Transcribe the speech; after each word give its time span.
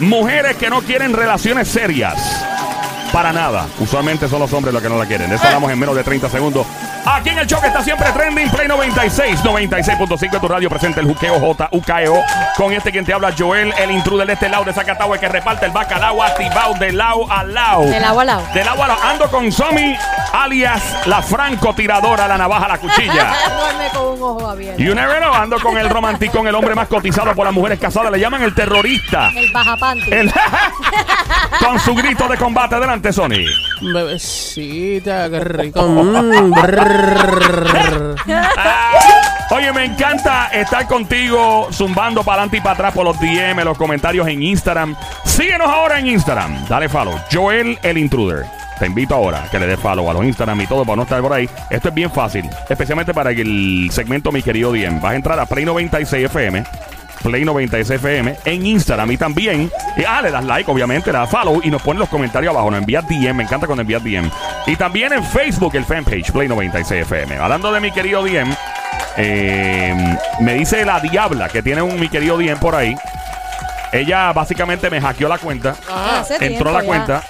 Mujeres 0.00 0.56
que 0.56 0.70
no 0.70 0.80
quieren 0.80 1.12
relaciones 1.12 1.68
serias. 1.68 2.14
Para 3.12 3.32
nada. 3.32 3.66
Usualmente 3.80 4.28
son 4.28 4.40
los 4.40 4.52
hombres 4.52 4.72
los 4.72 4.82
que 4.82 4.88
no 4.88 4.98
la 4.98 5.06
quieren. 5.06 5.28
De 5.28 5.36
eso 5.36 5.46
hablamos 5.46 5.72
en 5.72 5.78
menos 5.78 5.96
de 5.96 6.04
30 6.04 6.28
segundos. 6.28 6.66
Aquí 7.10 7.30
en 7.30 7.38
el 7.38 7.46
show 7.46 7.58
que 7.60 7.68
está 7.68 7.82
siempre 7.82 8.12
trending, 8.12 8.50
Play 8.50 8.68
96, 8.68 9.42
96.5 9.42 10.30
de 10.30 10.40
tu 10.40 10.46
radio 10.46 10.68
presenta 10.68 11.00
el 11.00 11.06
juqueo 11.06 11.40
JUKEO. 11.40 12.16
E 12.16 12.22
Con 12.56 12.72
este 12.72 12.92
quien 12.92 13.04
te 13.06 13.14
habla, 13.14 13.32
Joel, 13.36 13.72
el 13.78 13.90
intruder 13.92 14.26
de 14.26 14.34
este 14.34 14.48
lado 14.48 14.64
de 14.64 14.74
Zacatau, 14.74 15.14
el 15.14 15.20
que 15.20 15.28
reparte 15.28 15.64
el 15.64 15.72
bacalao 15.72 16.22
activado 16.22 16.74
de 16.74 16.92
lado 16.92 17.30
a 17.32 17.44
lado. 17.44 17.84
De 17.86 17.98
lado 17.98 18.20
a 18.20 18.24
lado. 18.24 18.42
De 18.52 18.62
lado 18.62 18.82
a 18.82 18.88
lado. 18.88 19.00
Ando 19.02 19.30
con 19.30 19.50
Somi, 19.50 19.96
alias 20.32 20.82
la 21.06 21.22
francotiradora, 21.22 22.28
la 22.28 22.36
navaja, 22.36 22.68
la 22.68 22.78
cuchilla. 22.78 23.32
Duerme 23.58 23.88
con 23.94 24.06
un 24.12 24.22
ojo 24.22 24.50
abierto. 24.50 24.82
You 24.82 24.94
never 24.94 25.18
know. 25.18 25.32
Ando 25.32 25.58
con 25.60 25.78
el 25.78 25.88
romanticón, 25.88 26.46
el 26.46 26.54
hombre 26.54 26.74
más 26.74 26.88
cotizado 26.88 27.34
por 27.34 27.46
las 27.46 27.54
mujeres 27.54 27.78
casadas. 27.78 28.12
Le 28.12 28.20
llaman 28.20 28.42
el 28.42 28.54
terrorista. 28.54 29.30
El 29.34 29.50
bajapanti. 29.50 30.12
El- 30.12 30.30
con 31.58 31.80
su 31.80 31.94
grito 31.94 32.28
de 32.28 32.36
combate. 32.36 32.74
Adelante, 32.74 33.12
Sony. 33.12 33.46
Bebecita, 33.80 35.30
qué 35.30 35.40
rico. 35.40 35.82
Mm. 35.82 36.52
Oye, 39.50 39.72
me 39.72 39.84
encanta 39.84 40.48
estar 40.48 40.86
contigo 40.86 41.68
zumbando 41.72 42.22
para 42.22 42.42
adelante 42.42 42.58
y 42.58 42.60
para 42.60 42.74
atrás 42.74 42.92
por 42.92 43.04
los 43.04 43.18
DM, 43.18 43.64
los 43.64 43.78
comentarios 43.78 44.28
en 44.28 44.42
Instagram. 44.42 44.94
Síguenos 45.24 45.68
ahora 45.68 45.98
en 45.98 46.08
Instagram. 46.08 46.66
Dale 46.68 46.88
follow. 46.88 47.18
Joel 47.32 47.78
el 47.82 47.98
Intruder. 47.98 48.44
Te 48.78 48.86
invito 48.86 49.14
ahora 49.14 49.44
a 49.44 49.50
que 49.50 49.58
le 49.58 49.66
des 49.66 49.80
follow 49.80 50.08
a 50.10 50.12
los 50.12 50.24
Instagram 50.24 50.60
y 50.60 50.66
todo 50.66 50.84
para 50.84 50.96
no 50.96 51.02
estar 51.02 51.20
por 51.20 51.32
ahí. 51.32 51.48
Esto 51.70 51.88
es 51.88 51.94
bien 51.94 52.10
fácil, 52.10 52.48
especialmente 52.68 53.14
para 53.14 53.30
el 53.30 53.88
segmento 53.90 54.30
Mi 54.30 54.42
Querido 54.42 54.72
DM. 54.72 55.00
Vas 55.00 55.12
a 55.12 55.16
entrar 55.16 55.40
a 55.40 55.46
Play 55.46 55.64
96 55.64 56.26
FM. 56.26 56.64
Play 57.22 57.44
96 57.44 57.90
FM 57.90 58.36
en 58.44 58.66
Instagram 58.66 59.10
y 59.12 59.16
también, 59.16 59.70
y, 59.96 60.04
ah, 60.04 60.22
le 60.22 60.30
das 60.30 60.44
like, 60.44 60.70
obviamente, 60.70 61.12
le 61.12 61.18
das 61.18 61.28
follow 61.30 61.60
y 61.62 61.70
nos 61.70 61.82
pones 61.82 62.00
los 62.00 62.08
comentarios 62.08 62.52
abajo, 62.54 62.70
nos 62.70 62.80
envías 62.80 63.06
DM, 63.08 63.34
me 63.36 63.42
encanta 63.42 63.66
cuando 63.66 63.82
envías 63.82 64.02
DM. 64.02 64.30
Y 64.66 64.76
también 64.76 65.12
en 65.12 65.24
Facebook, 65.24 65.74
el 65.74 65.84
fanpage, 65.84 66.30
Play 66.32 66.48
96 66.48 67.02
FM. 67.02 67.36
Hablando 67.38 67.72
de 67.72 67.80
mi 67.80 67.90
querido 67.90 68.22
DM, 68.24 68.54
eh, 69.16 70.16
me 70.40 70.54
dice 70.54 70.84
la 70.84 71.00
Diabla, 71.00 71.48
que 71.48 71.62
tiene 71.62 71.82
un 71.82 71.98
mi 71.98 72.08
querido 72.08 72.38
DM 72.38 72.58
por 72.58 72.74
ahí. 72.74 72.94
Ella 73.92 74.32
básicamente 74.32 74.90
me 74.90 75.00
hackeó 75.00 75.28
la 75.28 75.38
cuenta, 75.38 75.74
Ah, 75.90 76.22
entró 76.40 76.70
a 76.70 76.72
la 76.74 76.80
ya. 76.82 76.86
cuenta. 76.86 77.22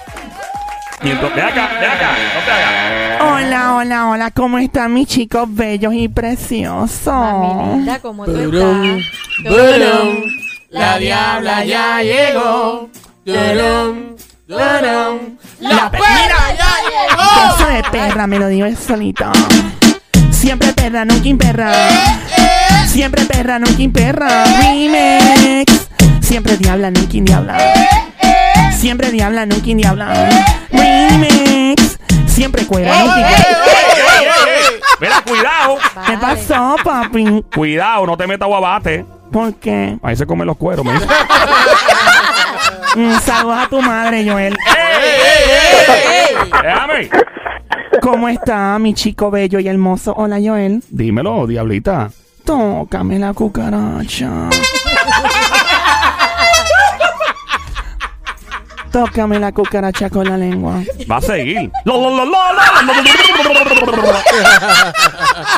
Y 1.01 1.07
ven 1.07 1.15
acá, 1.17 1.69
ven 1.79 1.89
acá, 1.89 2.11
no 2.35 2.45
te 2.45 2.51
hagas. 2.51 3.21
Hola, 3.21 3.75
hola, 3.75 4.07
hola, 4.09 4.31
¿cómo 4.31 4.57
están 4.57 4.93
mis 4.93 5.07
chicos 5.07 5.47
bellos 5.47 5.93
y 5.93 6.09
preciosos? 6.09 6.99
¿cómo 8.01 8.25
tú 8.25 8.37
estás? 8.37 9.18
La 10.69 10.97
diabla 10.97 11.65
ya 11.65 12.01
llegó. 12.01 12.89
La 15.59 15.89
perra 15.91 16.53
ya 16.57 16.71
llegó. 16.89 17.55
Eso 17.55 17.67
de 17.69 17.83
perra, 17.91 18.27
me 18.27 18.39
lo 18.39 18.47
digo 18.47 18.65
es 18.65 18.79
solito. 18.79 19.31
Siempre 20.31 20.73
perra, 20.73 21.05
nunca 21.05 21.27
imperra. 21.27 21.71
Siempre 22.87 23.25
perra, 23.25 23.59
nunca 23.59 23.81
imperra. 23.81 24.43
Remix. 24.61 25.87
Siempre 26.21 26.57
diabla, 26.57 26.91
nunca 26.91 27.09
diabla. 27.13 27.57
Siempre 28.77 29.11
diabla, 29.11 29.45
nunca 29.45 29.65
diabla. 29.65 30.29
Remix. 30.71 31.97
Siempre 32.27 32.65
cuera, 32.65 32.97
nunca 32.99 33.15
¡Ey, 33.17 33.23
cuera. 33.23 33.39
ey, 33.39 33.95
ey, 34.21 34.27
ey! 34.73 34.79
Mira, 34.99 35.21
cuidado. 35.25 35.77
¿Qué 36.05 36.17
pasó, 36.17 36.75
papi? 36.83 37.43
Cuidado, 37.55 38.05
no 38.05 38.17
te 38.17 38.27
metas 38.27 38.47
guabate. 38.47 39.05
¿Por 39.31 39.53
qué? 39.55 39.97
Ahí 40.01 40.15
se 40.15 40.25
comen 40.25 40.47
los 40.47 40.57
cueros, 40.57 40.85
me 40.85 40.93
dice. 40.93 41.05
Mm, 42.95 43.19
saludos 43.19 43.57
a 43.59 43.67
tu 43.69 43.81
madre, 43.81 44.27
Joel. 44.29 44.57
Déjame. 46.63 47.09
¿Cómo 48.01 48.27
está 48.27 48.79
mi 48.79 48.93
chico 48.93 49.29
bello 49.29 49.59
y 49.59 49.67
hermoso? 49.67 50.13
Hola, 50.17 50.39
Joel. 50.43 50.83
Dímelo, 50.89 51.45
diablita. 51.45 52.09
Tócame 52.43 53.19
la 53.19 53.33
cucaracha. 53.33 54.49
Tócame 58.91 59.39
la 59.39 59.51
cucaracha 59.51 60.09
con 60.09 60.27
la 60.27 60.37
lengua. 60.37 60.81
Va 61.09 61.17
a 61.17 61.21
seguir. 61.21 61.71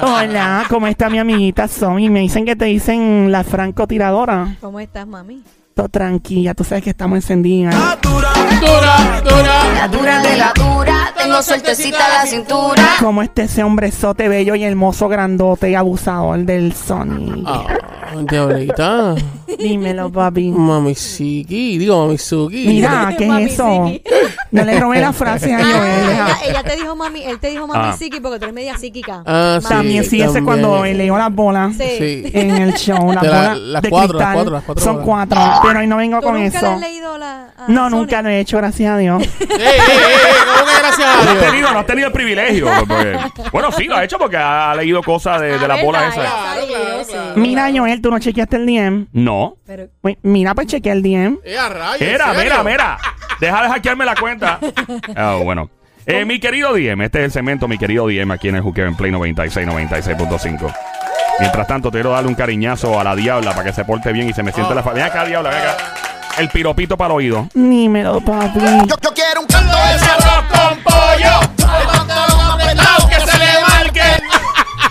Hola, 0.01 0.65
¿cómo 0.69 0.87
está 0.87 1.09
mi 1.09 1.19
amiguita 1.19 1.67
Somi? 1.67 2.09
Me 2.09 2.19
dicen 2.21 2.45
que 2.45 2.55
te 2.55 2.65
dicen 2.65 3.31
la 3.31 3.43
francotiradora. 3.43 4.55
¿Cómo 4.59 4.79
estás, 4.79 5.07
mami? 5.07 5.43
Todo 5.73 5.87
tranquila, 5.87 6.53
tú 6.53 6.63
sabes 6.65 6.83
que 6.83 6.89
estamos 6.89 7.15
encendidas. 7.17 7.73
La 7.73 7.97
dura. 8.01 8.29
La 9.75 9.87
dura 9.87 10.21
de 10.21 10.37
la 10.37 10.53
dura 10.53 10.80
tengo 11.17 11.41
sueltecita 11.41 11.97
la 12.09 12.25
cintura. 12.25 12.83
¿Cómo 12.99 13.21
está 13.21 13.43
ese 13.43 13.63
hombrezote 13.63 14.27
bello 14.27 14.55
y 14.55 14.63
hermoso, 14.63 15.07
grandote 15.07 15.69
y 15.71 15.75
abusador 15.75 16.39
del 16.39 16.73
Sony? 16.73 17.43
Ah, 17.45 17.65
diablita. 18.29 19.15
Dímelo, 19.59 20.11
papi. 20.11 20.49
Mami 20.51 20.95
Siki, 20.95 21.77
digo 21.77 22.05
Mami 22.05 22.17
Suki. 22.17 22.67
Mira, 22.67 23.13
¿qué 23.17 23.25
Mami 23.27 23.43
es 23.43 23.53
eso? 23.53 23.85
Siki. 23.87 24.03
No 24.51 24.63
le 24.65 24.79
robé 24.79 24.99
la 24.99 25.13
frase 25.13 25.53
a 25.53 25.59
Ah, 25.59 25.61
Joel. 25.63 26.09
ella, 26.09 26.37
ella 26.49 26.63
te 26.63 26.75
dijo 26.75 26.95
mami, 26.95 27.23
él 27.23 27.39
te 27.39 27.49
dijo 27.49 27.67
mami 27.67 27.89
Ah. 27.89 27.93
psiqui 27.97 28.19
porque 28.19 28.37
tú 28.39 28.45
eres 28.45 28.55
media 28.55 28.77
psíquica. 28.77 29.23
Ah, 29.25 29.59
sí. 29.61 29.67
También 29.69 30.03
sí, 30.03 30.21
ese 30.21 30.43
cuando 30.43 30.83
le 30.83 31.03
dio 31.03 31.17
las 31.17 31.33
bolas. 31.33 31.75
Sí. 31.77 32.23
En 32.33 32.51
el 32.57 32.73
show. 32.73 33.11
Las 33.13 33.21
De 33.23 33.29
la- 33.29 33.37
bolas 33.37 33.57
las 33.59 33.81
de 33.81 33.89
cuatro, 33.89 34.19
las 34.19 34.27
cristal. 34.27 34.33
cuatro, 34.35 34.53
las 34.53 34.63
cuatro 34.63 34.83
Son 34.83 34.93
bolas. 35.05 35.05
cuatro. 35.29 35.41
Pero 35.63 35.79
hoy 35.79 35.87
no 35.87 35.97
vengo 35.97 36.17
¿Tú 36.19 36.23
con 36.27 36.33
nunca 36.41 36.49
le 36.51 36.57
eso. 36.57 36.67
has 36.71 36.79
leído 36.79 37.17
la 37.17 37.47
a 37.57 37.65
No, 37.67 37.89
Sony? 37.89 37.95
nunca 37.97 38.21
lo 38.21 38.29
he 38.29 38.39
hecho, 38.39 38.57
gracias 38.57 38.91
a 38.93 38.97
Dios. 38.97 39.23
¡Ey, 39.39 39.47
ey, 39.49 39.59
ey! 39.59 40.70
¿Cómo 40.71 40.75
que 40.75 40.81
gracias 40.81 41.07
a 41.07 41.23
No 41.25 41.31
has 41.31 41.39
tenido, 41.51 41.71
no 41.73 41.79
has 41.79 41.85
tenido 41.85 42.07
el 42.07 42.13
privilegio. 42.13 42.67
porque- 42.87 43.17
bueno, 43.51 43.71
sí, 43.71 43.83
lo 43.85 43.95
ha 43.97 44.03
hecho 44.03 44.17
porque 44.17 44.37
ha 44.37 44.73
leído 44.75 45.01
cosas 45.03 45.41
de, 45.41 45.57
de 45.59 45.65
Ah, 45.65 45.67
la 45.67 45.83
bola 45.83 45.99
¿verdad? 46.01 46.23
esa. 46.23 46.23
Ya 46.23 47.05
Claro. 47.05 47.33
Mira, 47.35 47.69
Joel, 47.75 48.01
tú 48.01 48.11
no 48.11 48.19
chequeaste 48.19 48.55
el 48.57 48.65
DM. 48.65 49.07
No. 49.11 49.55
Pero 49.65 49.87
Uy, 50.01 50.17
Mira, 50.23 50.53
pues 50.55 50.67
chequeé 50.67 50.91
el 50.91 51.01
DM. 51.01 51.39
¡Eh, 51.43 51.57
a 51.57 51.67
rayos! 51.69 51.99
Mira, 52.01 52.33
mira, 52.33 52.63
mira. 52.63 52.97
Deja 53.39 53.63
de 53.63 53.69
hackearme 53.69 54.05
la 54.05 54.15
cuenta. 54.15 54.59
Ah, 55.15 55.37
bueno. 55.43 55.69
Eh, 56.05 56.25
mi 56.25 56.39
querido 56.39 56.73
DM, 56.73 57.01
este 57.03 57.19
es 57.19 57.25
el 57.25 57.31
segmento, 57.31 57.67
mi 57.67 57.77
querido 57.77 58.07
DM, 58.07 58.31
aquí 58.31 58.49
en 58.49 58.55
el 58.55 58.61
Juqueo 58.61 58.85
en 58.87 58.95
Play 58.95 59.11
96, 59.11 59.67
96.5. 59.67 60.73
Mientras 61.39 61.67
tanto, 61.67 61.89
te 61.91 61.97
quiero 61.97 62.11
darle 62.11 62.27
un 62.29 62.35
cariñazo 62.35 62.99
a 62.99 63.03
la 63.03 63.15
diabla 63.15 63.51
para 63.51 63.63
que 63.65 63.73
se 63.73 63.85
porte 63.85 64.11
bien 64.11 64.29
y 64.29 64.33
se 64.33 64.43
me 64.43 64.51
siente 64.51 64.73
la 64.75 64.83
familia. 64.83 65.05
Ven 65.05 65.11
acá, 65.13 65.25
diabla, 65.25 65.49
ven 65.49 65.59
acá. 65.59 65.77
El 66.37 66.49
piropito 66.49 66.97
para 66.97 67.13
el 67.13 67.17
oído. 67.17 67.47
Dímelo, 67.53 68.19
papi. 68.21 68.59
Yo, 68.59 68.95
yo 69.01 69.13
quiero 69.13 69.41
un 69.41 69.47
canto 69.47 69.75
de 69.77 69.99
cerro 69.99 70.40
con 70.69 70.77
pollo. 70.83 71.39
El 71.57 71.87
pantalón 71.87 72.51
apretado 72.61 73.07
que 73.09 73.15
se 73.15 73.37
le 73.37 73.61
marque. 73.67 74.01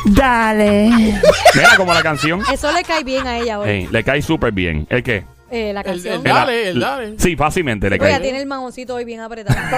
Dale. 0.07 0.91
Mira 1.55 1.77
como 1.77 1.95
la 1.95 2.03
canción. 2.03 2.43
eso 2.53 2.73
le 2.73 2.83
cae 2.85 3.05
bien 3.05 3.27
a 3.27 3.39
ella 3.39 3.59
hoy. 3.61 3.69
Ey, 3.69 3.89
le 3.91 4.03
cae 4.05 4.23
súper 4.23 4.53
bien. 4.53 4.87
¿El 4.91 5.03
qué? 5.03 5.25
Eh, 5.53 5.73
la 5.73 5.81
El, 5.81 5.87
canción. 5.87 6.15
el 6.15 6.23
dale, 6.23 6.69
el 6.69 6.81
dale. 6.81 7.15
Sí, 7.19 7.35
fácilmente 7.35 7.91
le 7.91 7.97
Oye, 7.97 8.09
cae. 8.13 8.21
tiene 8.21 8.39
el 8.41 8.47
mamoncito 8.47 8.95
hoy 8.95 9.05
bien 9.05 9.21
apretado. 9.21 9.59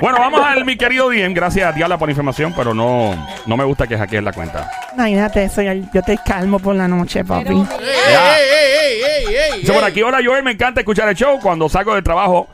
Bueno, 0.00 0.18
vamos 0.18 0.40
al 0.44 0.64
mi 0.64 0.76
querido 0.76 1.10
DM. 1.10 1.34
Gracias, 1.34 1.74
Diabla, 1.74 1.98
por 1.98 2.08
la 2.08 2.12
información, 2.12 2.54
pero 2.56 2.72
no, 2.74 3.14
no 3.46 3.56
me 3.56 3.64
gusta 3.64 3.86
que 3.86 3.96
hackeen 3.98 4.24
la 4.24 4.32
cuenta. 4.32 4.70
Imagínate 4.94 5.44
eso, 5.44 5.60
yo, 5.62 5.72
yo 5.92 6.02
te 6.02 6.18
calmo 6.24 6.58
por 6.58 6.74
la 6.74 6.88
noche, 6.88 7.22
papi. 7.24 7.44
Pero, 7.44 7.58
¡Ey, 7.60 7.66
ey, 7.78 8.46
ey, 8.50 9.02
ey, 9.02 9.02
ey, 9.02 9.34
ey! 9.54 9.60
Dice 9.60 9.72
por 9.74 9.84
aquí, 9.84 10.02
hola 10.02 10.20
Joel, 10.24 10.42
me 10.42 10.52
encanta 10.52 10.80
escuchar 10.80 11.08
el 11.10 11.14
show. 11.16 11.38
Cuando 11.40 11.68
salgo 11.68 11.94
del 11.94 12.02
trabajo, 12.02 12.48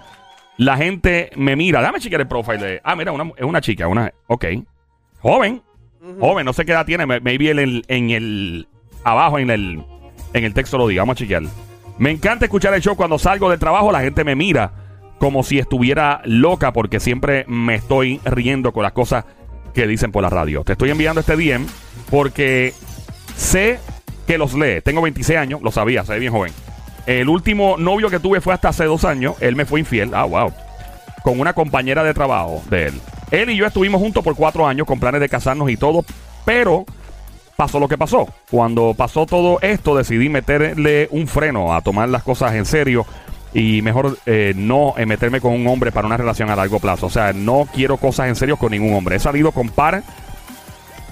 la 0.59 0.77
gente 0.77 1.31
me 1.37 1.57
mira. 1.57 1.81
Dame 1.81 2.01
chequear 2.01 2.21
el 2.23 2.29
profile 2.29 2.59
de. 2.59 2.81
Ah, 2.85 2.97
mira, 2.97 3.13
una, 3.13 3.31
es 3.37 3.45
una 3.45 3.61
chica, 3.61 3.89
una. 3.89 4.13
Ok. 4.27 4.45
Joven. 5.21 5.63
Joven, 6.21 6.45
no 6.45 6.53
sé 6.53 6.65
qué 6.65 6.73
edad 6.73 6.87
tiene. 6.87 7.05
me- 7.07 7.21
Maybe 7.21 7.51
en 7.51 7.59
el, 7.59 7.85
en 7.89 8.11
el. 8.11 8.69
Abajo 9.05 9.39
en 9.39 9.51
el. 9.51 9.83
En 10.33 10.45
el 10.45 10.55
texto 10.55 10.79
lo 10.79 10.87
diga. 10.89 11.03
Vamos 11.03 11.15
a 11.15 11.19
chequear. 11.19 11.43
Me 11.99 12.11
encanta 12.11 12.45
escuchar 12.45 12.75
el 12.75 12.81
show. 12.83 12.97
Cuando 12.97 13.19
salgo 13.19 13.51
del 13.51 13.59
trabajo, 13.59 13.91
la 13.93 14.01
gente 14.01 14.23
me 14.25 14.35
mira 14.37 14.73
como 15.19 15.43
si 15.43 15.59
estuviera 15.59 16.21
loca 16.25 16.73
porque 16.73 17.01
siempre 17.01 17.45
me 17.49 17.75
estoy 17.77 18.21
riendo 18.25 18.73
con 18.73 18.83
las 18.83 18.93
cosas 18.93 19.25
que 19.75 19.87
dicen 19.87 20.13
por 20.13 20.23
la 20.23 20.29
radio. 20.31 20.63
Te 20.63 20.73
estoy 20.73 20.91
enviando 20.91 21.21
este 21.21 21.37
DM 21.37 21.67
porque 22.11 22.73
sé 23.35 23.79
que 24.27 24.37
los 24.39 24.55
lee. 24.55 24.81
Tengo 24.83 25.01
26 25.03 25.39
años, 25.39 25.63
lo 25.63 25.71
sabía, 25.71 26.05
soy 26.05 26.21
bien 26.21 26.33
joven. 26.33 26.53
El 27.07 27.29
último 27.29 27.77
novio 27.79 28.11
que 28.11 28.19
tuve 28.19 28.41
fue 28.41 28.53
hasta 28.53 28.69
hace 28.69 28.85
dos 28.85 29.05
años. 29.05 29.37
Él 29.41 29.55
me 29.55 29.65
fue 29.65 29.81
infiel. 29.81 30.13
Ah, 30.13 30.25
wow. 30.25 30.53
Con 31.23 31.39
una 31.41 31.53
compañera 31.53 32.03
de 32.03 32.13
trabajo 32.13 32.63
de 32.69 32.89
él. 32.89 33.01
Él 33.31 33.51
y 33.51 33.57
yo 33.57 33.67
estuvimos 33.67 34.01
juntos 34.01 34.23
por 34.23 34.35
cuatro 34.35 34.67
años 34.67 34.87
con 34.87 34.99
planes 34.99 35.21
de 35.21 35.29
casarnos 35.29 35.71
y 35.71 35.77
todo. 35.77 36.05
Pero 36.45 36.85
pasó 37.57 37.79
lo 37.79 37.89
que 37.89 37.97
pasó. 37.97 38.29
Cuando 38.51 38.95
pasó 38.97 39.25
todo 39.25 39.59
esto, 39.63 39.97
decidí 39.97 40.29
meterle 40.29 41.09
un 41.13 41.29
freno 41.29 41.75
a 41.75 41.81
tomar 41.81 42.09
las 42.09 42.25
cosas 42.25 42.55
en 42.55 42.67
serio. 42.67 43.07
Y 43.55 43.83
mejor 43.83 44.19
eh, 44.27 44.53
no 44.57 44.95
meterme 45.07 45.41
con 45.41 45.53
un 45.53 45.67
hombre 45.69 45.93
para 45.93 46.07
una 46.07 46.17
relación 46.17 46.51
a 46.51 46.57
largo 46.57 46.81
plazo. 46.81 47.07
O 47.07 47.11
sea, 47.11 47.33
no 47.33 47.69
quiero 47.73 47.97
cosas 47.97 48.29
en 48.29 48.37
serio 48.37 48.57
con 48.57 48.73
ningún 48.73 48.95
hombre. 48.95 49.17
He 49.17 49.21
salido 49.21 49.53
con 49.53 49.69
par 49.69 50.03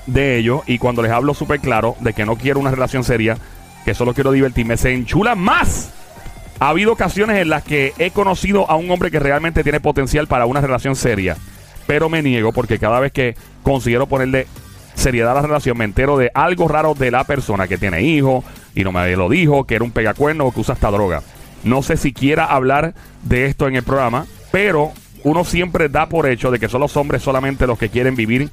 de 0.07 0.37
ellos 0.39 0.63
y 0.67 0.79
cuando 0.79 1.03
les 1.03 1.13
hablo 1.13 1.35
súper 1.35 1.61
claro 1.61 1.97
de 2.01 2.13
que 2.13 2.27
no 2.27 2.37
quiero 2.37 2.61
una 2.61 2.71
relación 2.71 3.05
seria, 3.05 3.39
que 3.85 3.95
solo 3.95 4.15
quiero 4.15 4.33
divertirme, 4.33 4.77
se 4.77 4.93
enchulan 4.93 5.39
más 5.39 5.93
Ha 6.61 6.69
habido 6.71 6.93
ocasiones 6.93 7.39
en 7.39 7.51
las 7.51 7.63
que 7.63 7.93
he 7.99 8.11
conocido 8.11 8.71
a 8.71 8.77
un 8.77 8.91
hombre 8.91 9.11
que 9.11 9.19
realmente 9.19 9.63
tiene 9.63 9.81
potencial 9.81 10.27
para 10.27 10.47
una 10.47 10.61
relación 10.61 10.97
seria, 10.97 11.37
pero 11.87 12.09
me 12.09 12.23
niego 12.23 12.53
porque 12.53 12.79
cada 12.79 13.01
vez 13.01 13.13
que 13.13 13.37
considero 13.63 14.07
ponerle 14.07 14.47
seriedad 14.95 15.33
a 15.33 15.35
la 15.35 15.43
relación 15.43 15.77
me 15.77 15.85
entero 15.85 16.17
de 16.17 16.31
algo 16.35 16.69
raro 16.69 16.95
de 16.95 17.11
la 17.11 17.25
persona 17.25 17.67
que 17.67 17.79
tiene 17.79 18.03
hijos 18.03 18.45
y 18.75 18.85
no 18.85 18.93
me 18.93 19.17
lo 19.17 19.29
dijo, 19.29 19.65
que 19.65 19.75
era 19.75 19.85
un 19.85 19.91
pegacuerno 19.91 20.47
o 20.47 20.53
que 20.53 20.61
usa 20.61 20.75
esta 20.75 20.91
droga. 20.91 21.23
No 21.65 21.83
sé 21.83 21.97
si 21.97 22.13
quiera 22.13 22.45
hablar 22.45 22.95
de 23.23 23.47
esto 23.47 23.67
en 23.67 23.77
el 23.77 23.83
programa, 23.83 24.27
pero 24.53 24.93
uno 25.25 25.45
siempre 25.45 25.89
da 25.89 26.09
por 26.09 26.29
hecho 26.29 26.51
de 26.51 26.59
que 26.59 26.69
son 26.69 26.81
los 26.81 26.97
hombres 26.97 27.23
solamente 27.23 27.67
los 27.67 27.79
que 27.79 27.89
quieren 27.89 28.15
vivir 28.15 28.51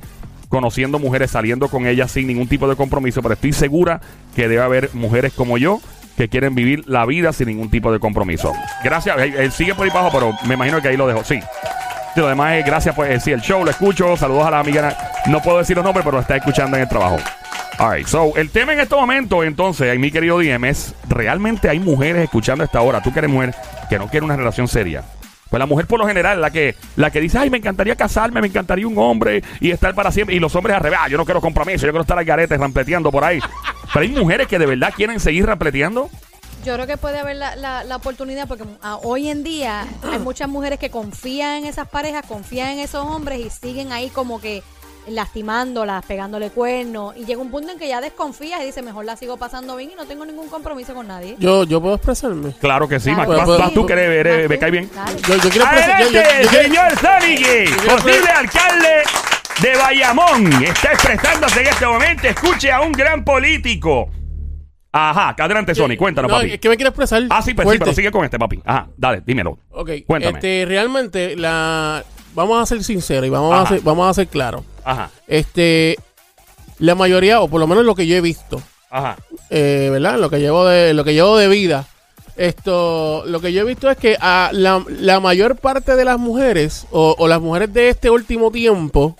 conociendo 0.51 0.99
mujeres, 0.99 1.31
saliendo 1.31 1.69
con 1.69 1.87
ellas 1.87 2.11
sin 2.11 2.27
ningún 2.27 2.47
tipo 2.47 2.67
de 2.67 2.75
compromiso, 2.75 3.23
pero 3.23 3.33
estoy 3.33 3.53
segura 3.53 4.01
que 4.35 4.49
debe 4.49 4.61
haber 4.61 4.89
mujeres 4.93 5.31
como 5.33 5.57
yo 5.57 5.79
que 6.17 6.27
quieren 6.27 6.53
vivir 6.53 6.83
la 6.87 7.05
vida 7.05 7.31
sin 7.31 7.47
ningún 7.47 7.71
tipo 7.71 7.91
de 7.91 7.99
compromiso. 7.99 8.51
Gracias, 8.83 9.17
él, 9.17 9.51
sigue 9.53 9.73
por 9.73 9.85
ahí 9.85 9.91
abajo, 9.91 10.09
pero 10.11 10.33
me 10.45 10.55
imagino 10.55 10.81
que 10.81 10.89
ahí 10.89 10.97
lo 10.97 11.07
dejo. 11.07 11.23
Sí. 11.23 11.39
Lo 12.17 12.27
demás 12.27 12.55
es 12.55 12.65
gracias 12.65 12.93
por 12.93 13.07
sí, 13.21 13.31
el 13.31 13.39
show, 13.39 13.63
lo 13.63 13.71
escucho. 13.71 14.17
Saludos 14.17 14.45
a 14.45 14.51
la 14.51 14.59
amiga. 14.59 14.95
No 15.27 15.41
puedo 15.41 15.59
decir 15.59 15.77
los 15.77 15.85
nombres, 15.85 16.03
pero 16.03 16.17
lo 16.17 16.21
está 16.21 16.35
escuchando 16.35 16.75
en 16.75 16.83
el 16.83 16.89
trabajo. 16.89 17.17
Alright, 17.77 18.05
so 18.05 18.35
el 18.35 18.49
tema 18.49 18.73
en 18.73 18.81
este 18.81 18.93
momento, 18.93 19.43
entonces, 19.45 19.97
mi 19.97 20.11
querido 20.11 20.37
DM, 20.37 20.65
es 20.65 20.93
realmente 21.07 21.69
hay 21.69 21.79
mujeres 21.79 22.25
escuchando 22.25 22.63
a 22.63 22.65
esta 22.65 22.81
hora. 22.81 23.01
Tú 23.01 23.13
que 23.13 23.19
eres 23.19 23.31
mujer 23.31 23.55
que 23.89 23.97
no 23.97 24.09
quiere 24.09 24.25
una 24.25 24.35
relación 24.35 24.67
seria. 24.67 25.03
Pues 25.51 25.59
la 25.59 25.65
mujer 25.65 25.85
por 25.85 25.99
lo 25.99 26.07
general, 26.07 26.39
la 26.39 26.49
que, 26.49 26.75
la 26.95 27.11
que 27.11 27.19
dice, 27.19 27.37
ay, 27.37 27.49
me 27.49 27.57
encantaría 27.57 27.93
casarme, 27.97 28.39
me 28.39 28.47
encantaría 28.47 28.87
un 28.87 28.97
hombre 28.97 29.43
y 29.59 29.69
estar 29.69 29.93
para 29.93 30.09
siempre. 30.09 30.33
Y 30.33 30.39
los 30.39 30.55
hombres 30.55 30.77
al 30.77 30.81
revés, 30.81 30.97
"Ah, 31.01 31.09
yo 31.09 31.17
no 31.17 31.25
quiero 31.25 31.41
compromiso, 31.41 31.85
yo 31.85 31.91
quiero 31.91 32.03
estar 32.03 32.17
al 32.17 32.23
garete 32.23 32.55
rampleteando 32.57 33.11
por 33.11 33.25
ahí. 33.25 33.39
Pero 33.93 33.99
hay 34.03 34.09
mujeres 34.09 34.47
que 34.47 34.57
de 34.57 34.65
verdad 34.65 34.93
quieren 34.95 35.19
seguir 35.19 35.45
rampleteando. 35.45 36.09
Yo 36.65 36.73
creo 36.75 36.87
que 36.87 36.95
puede 36.95 37.19
haber 37.19 37.35
la, 37.35 37.57
la, 37.57 37.83
la 37.83 37.95
oportunidad 37.97 38.47
porque 38.47 38.63
ah, 38.81 38.97
hoy 39.03 39.27
en 39.29 39.43
día 39.43 39.85
hay 40.09 40.19
muchas 40.19 40.47
mujeres 40.47 40.79
que 40.79 40.89
confían 40.89 41.55
en 41.55 41.65
esas 41.65 41.89
parejas, 41.89 42.23
confían 42.25 42.69
en 42.69 42.79
esos 42.79 43.05
hombres 43.05 43.41
y 43.41 43.49
siguen 43.49 43.91
ahí 43.91 44.09
como 44.09 44.39
que 44.39 44.63
lastimándolas, 45.07 46.05
pegándole 46.05 46.49
cuernos 46.49 47.15
y 47.17 47.25
llega 47.25 47.41
un 47.41 47.49
punto 47.51 47.71
en 47.71 47.79
que 47.79 47.87
ya 47.87 48.01
desconfías 48.01 48.61
y 48.61 48.65
dices, 48.65 48.83
mejor 48.83 49.05
la 49.05 49.15
sigo 49.15 49.37
pasando 49.37 49.75
bien 49.75 49.91
y 49.91 49.95
no 49.95 50.05
tengo 50.05 50.25
ningún 50.25 50.47
compromiso 50.49 50.93
con 50.93 51.07
nadie. 51.07 51.35
Yo, 51.39 51.63
yo 51.63 51.81
puedo 51.81 51.95
expresarme. 51.95 52.53
Claro 52.59 52.87
que 52.87 52.99
sí, 52.99 53.13
Claro. 53.13 53.17
más, 53.17 53.27
Pues, 53.27 53.59
más 53.59 53.69
pues, 53.69 53.73
tú 53.73 53.85
que 53.85 53.93
eres, 53.93 54.09
eres- 54.25 54.49
me 54.49 54.59
cae 54.59 54.71
bien. 54.71 54.89
Yo, 55.27 55.35
yo 55.35 55.49
quiero 55.49 55.65
expresar. 55.65 56.01
Yo, 56.01 56.09
yo- 56.11 56.19
Adelante, 56.19 56.43
yo 56.43 56.49
quiero- 56.49 56.63
señor 56.63 56.87
quiero- 57.35 57.95
posible 57.95 58.29
alcalde 58.29 58.89
de 59.61 59.77
Bayamón, 59.77 60.63
está 60.63 60.91
expresándose 60.93 61.61
en 61.61 61.67
este 61.67 61.85
momento. 61.85 62.27
Escuche 62.27 62.71
a 62.71 62.81
un 62.81 62.91
gran 62.91 63.23
político. 63.23 64.09
Ajá, 64.93 65.35
adelante, 65.39 65.73
Sony, 65.73 65.95
cuéntanos, 65.97 66.29
no, 66.29 66.37
papi. 66.37 66.51
Es 66.53 66.59
que 66.59 66.67
me 66.67 66.75
quiero 66.75 66.89
expresar. 66.89 67.23
Ah, 67.29 67.41
sí, 67.41 67.53
pues 67.53 67.63
sí, 67.63 67.67
fuerte. 67.67 67.85
pero 67.85 67.95
sigue 67.95 68.11
con 68.11 68.25
este, 68.25 68.37
papi. 68.37 68.61
Ajá, 68.65 68.89
dale, 68.97 69.21
dímelo. 69.25 69.57
Ok, 69.69 69.89
Cuéntame. 70.05 70.37
Este, 70.39 70.65
realmente, 70.67 71.37
la, 71.37 72.03
vamos 72.35 72.61
a 72.61 72.65
ser 72.65 72.83
sinceros 72.83 73.25
y 73.25 73.29
vamos 73.29 73.53
Ajá. 73.53 73.61
a, 73.63 73.67
ser, 73.69 73.81
vamos 73.81 74.09
a 74.09 74.13
ser 74.13 74.27
claros. 74.27 74.63
Ajá, 74.83 75.11
Este, 75.27 75.97
la 76.79 76.95
mayoría, 76.95 77.41
o 77.41 77.47
por 77.47 77.59
lo 77.59 77.67
menos 77.67 77.85
lo 77.85 77.95
que 77.95 78.07
yo 78.07 78.15
he 78.15 78.21
visto, 78.21 78.61
ajá. 78.89 79.17
eh, 79.49 79.89
¿verdad? 79.91 80.17
Lo 80.19 80.29
que 80.29 80.39
llevo 80.39 80.65
de, 80.65 80.93
lo 80.93 81.03
que 81.03 81.13
llevo 81.13 81.37
de 81.37 81.47
vida. 81.47 81.87
Esto, 82.37 83.23
lo 83.27 83.39
que 83.41 83.53
yo 83.53 83.61
he 83.61 83.65
visto 83.65 83.89
es 83.89 83.97
que 83.97 84.17
a 84.19 84.49
la, 84.53 84.83
la 84.87 85.19
mayor 85.19 85.57
parte 85.57 85.95
de 85.95 86.05
las 86.05 86.17
mujeres, 86.17 86.87
o, 86.91 87.15
o 87.17 87.27
las 87.27 87.39
mujeres 87.41 87.71
de 87.73 87.89
este 87.89 88.09
último 88.09 88.51
tiempo, 88.51 89.15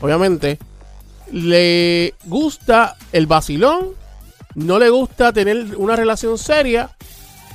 obviamente, 0.00 0.58
le 1.32 2.14
gusta 2.24 2.96
el 3.12 3.26
vacilón, 3.26 3.90
no 4.54 4.78
le 4.78 4.90
gusta 4.90 5.32
tener 5.32 5.76
una 5.76 5.96
relación 5.96 6.36
seria, 6.36 6.90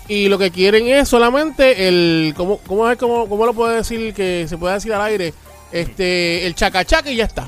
y 0.07 0.27
lo 0.27 0.39
que 0.39 0.49
quieren 0.49 0.87
es 0.87 1.07
solamente 1.07 1.87
el, 1.87 2.33
¿cómo, 2.35 2.57
cómo, 2.65 2.89
es, 2.89 2.97
cómo, 2.97 3.29
cómo 3.29 3.45
lo 3.45 3.53
puedo 3.53 3.71
decir 3.71 4.13
que 4.15 4.47
se 4.49 4.57
puede 4.57 4.73
decir 4.73 4.91
al 4.93 5.01
aire? 5.03 5.33
Este, 5.71 6.45
el 6.47 6.55
chacachaca 6.55 7.11
y 7.11 7.15
ya 7.17 7.25
está. 7.25 7.47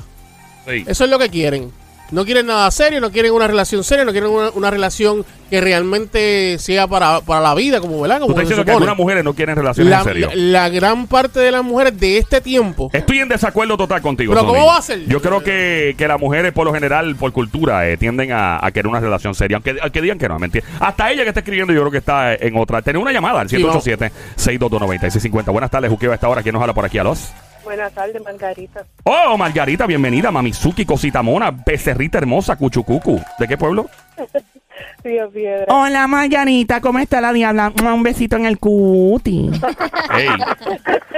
Sí. 0.68 0.84
Eso 0.86 1.04
es 1.04 1.10
lo 1.10 1.18
que 1.18 1.28
quieren. 1.28 1.70
No 2.12 2.26
quieren 2.26 2.44
nada 2.44 2.70
serio, 2.70 3.00
no 3.00 3.10
quieren 3.10 3.32
una 3.32 3.46
relación 3.46 3.82
seria, 3.82 4.04
no 4.04 4.12
quieren 4.12 4.28
una, 4.28 4.50
una 4.50 4.70
relación 4.70 5.24
que 5.48 5.62
realmente 5.62 6.58
sea 6.58 6.86
para, 6.86 7.22
para 7.22 7.40
la 7.40 7.54
vida, 7.54 7.80
como, 7.80 8.02
¿verdad? 8.02 8.16
Tú 8.18 8.26
Como 8.26 8.32
estás 8.34 8.48
se 8.48 8.54
diciendo 8.54 8.64
que 8.66 8.70
algunas 8.72 8.96
mujeres 8.98 9.24
no 9.24 9.32
quieren 9.32 9.56
relaciones 9.56 9.90
la, 9.90 9.98
en 10.00 10.04
serio. 10.04 10.28
la- 10.28 10.34
la 10.62 10.68
gran 10.68 11.06
parte 11.06 11.40
de 11.40 11.50
las 11.50 11.64
mujeres 11.64 11.98
de 11.98 12.18
este 12.18 12.42
tiempo. 12.42 12.90
Estoy 12.92 13.20
en 13.20 13.28
desacuerdo 13.30 13.78
total 13.78 14.02
contigo. 14.02 14.34
Pero 14.34 14.44
Sony. 14.46 14.52
¿cómo 14.52 14.66
va 14.66 14.76
a 14.76 14.82
ser? 14.82 15.06
Yo 15.06 15.22
creo 15.22 15.42
que, 15.42 15.94
que 15.96 16.06
las 16.06 16.20
mujeres, 16.20 16.52
por 16.52 16.66
lo 16.66 16.74
general, 16.74 17.16
por 17.16 17.32
cultura, 17.32 17.88
eh, 17.88 17.96
tienden 17.96 18.30
a, 18.32 18.58
a 18.62 18.70
querer 18.72 18.88
una 18.88 19.00
relación 19.00 19.34
seria. 19.34 19.56
Aunque, 19.56 19.76
aunque 19.80 20.02
digan 20.02 20.18
que 20.18 20.28
no, 20.28 20.38
mentira. 20.38 20.66
Hasta 20.80 21.10
ella 21.10 21.22
que 21.22 21.28
está 21.30 21.40
escribiendo, 21.40 21.72
yo 21.72 21.80
creo 21.80 21.90
que 21.92 21.98
está 21.98 22.34
en 22.34 22.58
otra. 22.58 22.82
Tenemos 22.82 23.04
una 23.06 23.12
llamada 23.12 23.40
al 23.40 23.48
Sí, 23.48 23.62
vamos. 23.62 23.86
787-622-9650. 23.86 25.50
Buenas 25.50 25.70
tardes, 25.70 25.90
Juqueo, 25.90 26.12
a 26.12 26.14
esta 26.16 26.28
hora. 26.28 26.42
¿Quién 26.42 26.52
nos 26.52 26.60
habla 26.60 26.74
por 26.74 26.84
aquí 26.84 26.98
a 26.98 27.04
los? 27.04 27.30
Buenas 27.64 27.92
tardes, 27.92 28.20
Margarita. 28.22 28.84
Oh, 29.04 29.36
Margarita, 29.38 29.86
bienvenida. 29.86 30.30
Mamizuki, 30.30 30.84
cosita 30.84 31.22
mona, 31.22 31.50
becerrita 31.50 32.18
hermosa, 32.18 32.56
cuchucucu. 32.56 33.20
¿De 33.38 33.48
qué 33.48 33.56
pueblo? 33.56 33.88
Río 35.04 35.30
Piedra. 35.30 35.66
Hola 35.68 36.06
Margarita, 36.06 36.80
¿cómo 36.80 36.98
está 36.98 37.20
la 37.20 37.32
diabla? 37.32 37.72
Mua, 37.82 37.94
Un 37.94 38.02
besito 38.02 38.36
en 38.36 38.46
el 38.46 38.58
cuti. 38.58 39.50
Ey. 40.16 40.28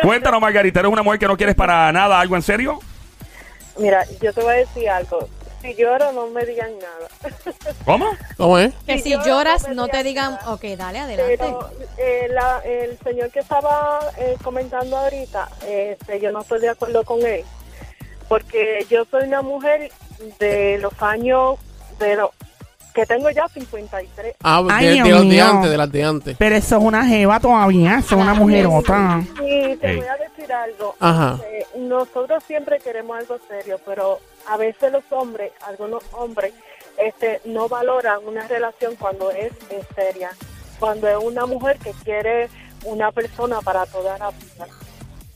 Cuéntanos, 0.03 0.41
Margarita, 0.41 0.81
¿eres 0.81 0.93
una 0.93 1.03
mujer 1.03 1.19
que 1.19 1.27
no 1.29 1.37
quieres 1.37 1.55
para 1.55 1.91
nada 1.93 2.21
algo 2.21 2.37
en 2.37 2.43
serio? 2.43 2.79
Mira, 3.79 4.05
yo 4.23 4.33
te 4.33 4.41
voy 4.43 4.53
a 4.55 4.59
decir 4.59 4.89
algo. 4.89 5.29
Si 5.65 5.75
lloro, 5.77 6.13
no 6.13 6.27
me 6.27 6.45
digan 6.45 6.73
nada. 6.79 7.09
¿Cómo? 7.87 8.11
¿Cómo 8.37 8.59
es? 8.59 8.75
Que 8.87 8.99
Si 8.99 9.05
si 9.05 9.11
lloras, 9.13 9.27
lloras 9.63 9.69
no 9.71 9.89
te 9.89 10.03
digan, 10.03 10.33
nada. 10.33 10.53
ok, 10.53 10.63
dale, 10.77 10.99
adelante. 10.99 11.39
Pero 11.39 11.71
eh, 11.97 12.27
la- 12.31 12.61
el 12.67 12.99
señor 12.99 13.31
que 13.31 13.41
estaba 13.41 13.99
eh, 14.19 14.37
comentando 14.45 14.99
ahorita, 14.99 15.49
este, 15.67 16.21
yo 16.21 16.33
no 16.33 16.43
estoy 16.43 16.61
de 16.61 16.69
acuerdo 16.69 17.03
con 17.05 17.25
él. 17.25 17.45
Porque 18.29 18.85
yo 18.91 19.07
soy 19.11 19.25
una 19.25 19.41
mujer 19.41 19.91
de 20.39 20.77
los 20.83 20.93
años 21.01 21.59
de 21.99 22.17
los 22.17 22.31
que 22.95 23.05
tengo 23.05 23.29
ya 23.31 23.49
53. 23.49 24.37
Ah, 24.43 24.63
de, 24.63 24.69
Ay, 24.73 24.87
de 24.87 25.03
Dios 25.03 25.21
de 25.21 25.25
mío. 25.27 25.45
antes, 25.45 25.71
de 25.71 25.77
las 25.77 25.91
de 25.93 26.05
antes. 26.05 26.37
Pero 26.39 26.55
eso 26.55 26.77
es 26.79 26.83
una 26.83 27.05
jeva 27.05 27.41
todavía, 27.41 27.99
eso 27.99 28.15
es 28.15 28.23
una 28.23 28.35
mujerota. 28.35 29.21
Y 29.43 29.77
te 29.77 29.91
Ey. 29.91 29.97
voy 29.97 30.07
a 30.07 30.17
decir 30.17 30.53
algo. 30.53 30.95
Ajá. 31.01 31.39
Eh, 31.51 31.67
nosotros 31.79 32.43
siempre 32.47 32.79
queremos 32.79 33.19
algo 33.19 33.37
serio, 33.49 33.81
pero 33.85 34.21
a 34.49 34.57
veces 34.57 34.93
los 34.93 35.03
hombres, 35.11 35.53
algunos 35.67 36.05
hombres, 36.13 36.53
este, 36.97 37.41
no 37.45 37.69
valoran 37.69 38.21
una 38.27 38.47
relación 38.47 38.95
cuando 38.97 39.31
es, 39.33 39.53
es 39.71 39.85
seria, 39.97 40.31
cuando 40.79 41.09
es 41.09 41.17
una 41.17 41.47
mujer 41.47 41.79
que 41.79 41.91
quiere 42.05 42.49
una 42.85 43.11
persona 43.11 43.61
para 43.61 43.87
toda 43.87 44.17
la 44.19 44.31
vida. 44.31 44.67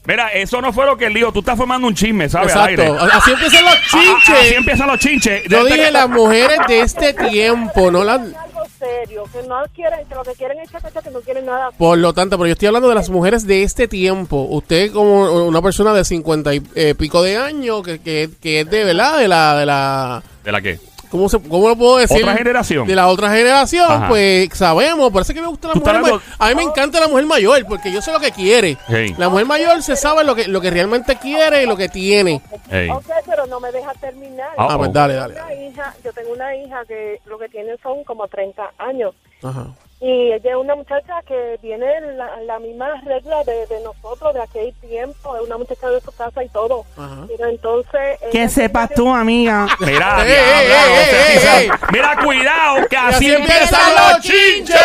Mira, 0.08 0.28
eso 0.28 0.62
no 0.62 0.72
fue 0.72 0.86
lo 0.86 0.96
que 0.96 1.04
él 1.04 1.12
dijo. 1.12 1.30
Tú 1.32 1.40
estás 1.40 1.58
formando 1.58 1.86
un 1.86 1.94
chisme, 1.94 2.30
¿sabes? 2.30 2.48
Exacto. 2.48 2.96
Así 3.12 3.30
empiezan 3.32 3.64
los 3.66 3.74
ah, 3.74 3.78
Así 3.82 3.98
chinches. 4.24 4.52
empiezan 4.56 4.86
los 4.88 4.98
chinches. 4.98 5.42
Yo 5.50 5.58
Desde 5.64 5.74
dije 5.76 5.86
que- 5.88 5.92
las 5.92 6.08
mujeres 6.22 6.58
de 6.66 6.80
este 6.80 7.12
tiempo, 7.12 7.90
no 7.90 8.02
las... 8.02 8.18
Algo 8.20 8.64
serio, 8.78 9.24
que 9.30 9.46
no 9.46 9.56
quieren, 9.74 10.00
que 10.08 10.14
lo 10.14 10.22
que 10.22 10.32
quieren 10.32 10.58
es 10.60 10.70
chacacha, 10.72 11.02
que 11.02 11.10
no 11.10 11.20
quieren 11.20 11.44
nada. 11.44 11.70
Por 11.72 11.98
lo 11.98 12.14
tanto, 12.14 12.38
pero 12.38 12.46
yo 12.46 12.52
estoy 12.54 12.68
hablando 12.68 12.88
de 12.88 12.94
las 12.94 13.10
mujeres 13.10 13.46
de 13.46 13.62
este 13.64 13.86
tiempo. 13.86 14.46
Usted 14.48 14.92
como 14.92 15.46
una 15.46 15.60
persona 15.60 15.92
de 15.92 16.04
cincuenta 16.06 16.54
y 16.54 16.62
eh, 16.74 16.94
pico 16.96 17.22
de 17.22 17.36
años, 17.36 17.82
que, 17.82 17.98
que, 18.00 18.30
que 18.40 18.60
es 18.60 18.70
de 18.70 18.84
verdad, 18.84 19.18
de 19.18 19.28
la... 19.28 19.56
De 19.58 19.66
la 19.66 20.22
¿De 20.42 20.52
la 20.52 20.62
qué? 20.62 20.80
¿Cómo, 21.10 21.28
se, 21.28 21.40
¿Cómo 21.40 21.68
lo 21.68 21.76
puedo 21.76 21.96
decir? 21.98 22.22
Otra 22.22 22.36
generación. 22.36 22.86
De 22.86 22.94
la 22.94 23.08
otra 23.08 23.30
generación, 23.30 23.86
Ajá. 23.90 24.08
pues 24.08 24.48
sabemos. 24.54 25.10
Por 25.10 25.22
eso 25.22 25.32
es 25.32 25.36
que 25.36 25.42
me 25.42 25.48
gusta 25.48 25.68
la 25.68 25.74
mujer 25.74 26.00
mayor. 26.00 26.22
A 26.38 26.48
mí 26.48 26.54
me 26.54 26.62
encanta 26.62 27.00
la 27.00 27.08
mujer 27.08 27.26
mayor, 27.26 27.64
porque 27.66 27.90
yo 27.92 28.00
sé 28.02 28.12
lo 28.12 28.20
que 28.20 28.30
quiere. 28.32 28.76
La 29.18 29.28
mujer 29.28 29.46
mayor 29.46 29.82
se 29.82 29.96
sabe 29.96 30.24
lo 30.24 30.34
que, 30.34 30.46
lo 30.48 30.60
que 30.60 30.70
realmente 30.70 31.16
quiere 31.16 31.62
y 31.62 31.66
lo 31.66 31.76
que 31.76 31.88
tiene. 31.88 32.40
Ey. 32.70 32.88
Ok, 32.90 33.06
pero 33.26 33.46
no 33.46 33.60
me 33.60 33.70
deja 33.72 33.92
terminar. 33.94 34.48
Ah, 34.56 34.68
Ah, 34.70 34.76
pues 34.76 34.90
oh. 34.90 34.92
dale, 34.92 35.14
Yo 35.14 35.20
dale. 35.20 35.34
tengo 35.34 35.44
una 35.52 35.64
hija, 35.68 35.94
yo 36.04 36.12
tengo 36.12 36.32
una 36.32 36.56
hija 36.56 36.84
que 36.86 37.20
lo 37.26 37.38
que 37.38 37.48
tiene 37.48 37.72
son 37.82 38.04
como 38.04 38.28
30 38.28 38.70
años. 38.78 39.14
Ajá. 39.42 39.66
Y 40.00 40.32
ella 40.32 40.50
es 40.50 40.56
una 40.56 40.76
muchacha 40.76 41.20
que 41.26 41.58
viene 41.60 41.92
en 41.96 42.16
la, 42.16 42.40
la 42.42 42.58
misma 42.60 43.00
regla 43.04 43.42
de, 43.42 43.66
de 43.66 43.80
nosotros 43.80 44.32
de 44.32 44.40
aquel 44.42 44.72
tiempo, 44.74 45.34
es 45.36 45.42
una 45.42 45.58
muchacha 45.58 45.88
de 45.90 46.00
su 46.00 46.12
casa 46.12 46.44
y 46.44 46.48
todo. 46.50 46.84
Ajá. 46.96 47.24
Pero 47.26 47.48
entonces... 47.48 48.18
Que 48.30 48.48
sepas 48.48 48.88
tiene- 48.90 49.02
tú, 49.02 49.12
amiga. 49.12 49.66
Mira, 49.80 50.24
Ey, 50.24 50.32
ey, 50.32 51.38
ey. 51.64 51.70
Mira, 51.92 52.16
cuidado, 52.24 52.86
que 52.88 52.96
así, 52.96 53.26
así 53.26 53.34
empiezan 53.34 53.94
los 53.96 54.20
chinches. 54.22 54.76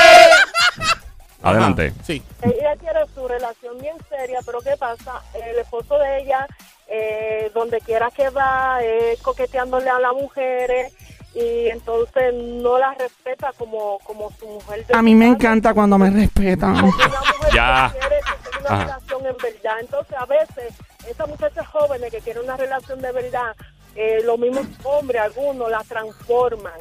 Adelante. 1.42 1.94
Sí. 2.06 2.24
Ella 2.42 2.76
quiere 2.80 3.00
su 3.14 3.28
relación 3.28 3.78
bien 3.80 3.98
seria, 4.10 4.40
pero 4.46 4.62
¿qué 4.62 4.78
pasa? 4.78 5.22
El 5.34 5.60
esposo 5.60 5.98
de 6.00 6.22
ella, 6.22 6.48
eh, 6.88 7.52
donde 7.54 7.82
quiera 7.82 8.10
que 8.12 8.30
va, 8.30 8.80
es 8.82 9.22
coqueteándole 9.22 9.90
a 9.90 10.00
las 10.00 10.14
mujeres 10.14 10.94
y 11.36 11.68
entonces 11.70 12.34
no 12.34 12.78
la 12.78 12.94
respeta 12.94 13.52
como, 13.58 14.00
como 14.04 14.30
su 14.40 14.48
mujer. 14.48 14.86
de 14.86 14.94
A 14.96 15.02
mí 15.02 15.16
me 15.16 15.28
encanta 15.28 15.74
cuando 15.74 15.98
me 15.98 16.10
respetan. 16.10 16.76
Como 16.76 16.88
una 16.96 17.06
mujer 17.20 17.50
Ya. 17.54 17.92
que 17.94 18.60
una 18.60 18.70
Ajá. 18.70 18.84
relación 18.84 19.26
en 19.26 19.38
verdad. 19.38 19.80
Entonces, 19.82 20.16
a 20.18 20.26
veces, 20.26 20.74
esas 21.10 21.28
muchachas 21.28 21.68
jóvenes 21.68 22.12
que 22.12 22.20
quieren 22.22 22.44
una 22.44 22.56
relación 22.58 23.02
de 23.02 23.12
verdad, 23.12 23.56
eh, 23.96 24.22
los 24.24 24.38
mismos 24.40 24.66
hombres, 24.84 25.22
algunos, 25.22 25.70
la 25.70 25.84
transforman. 25.84 26.74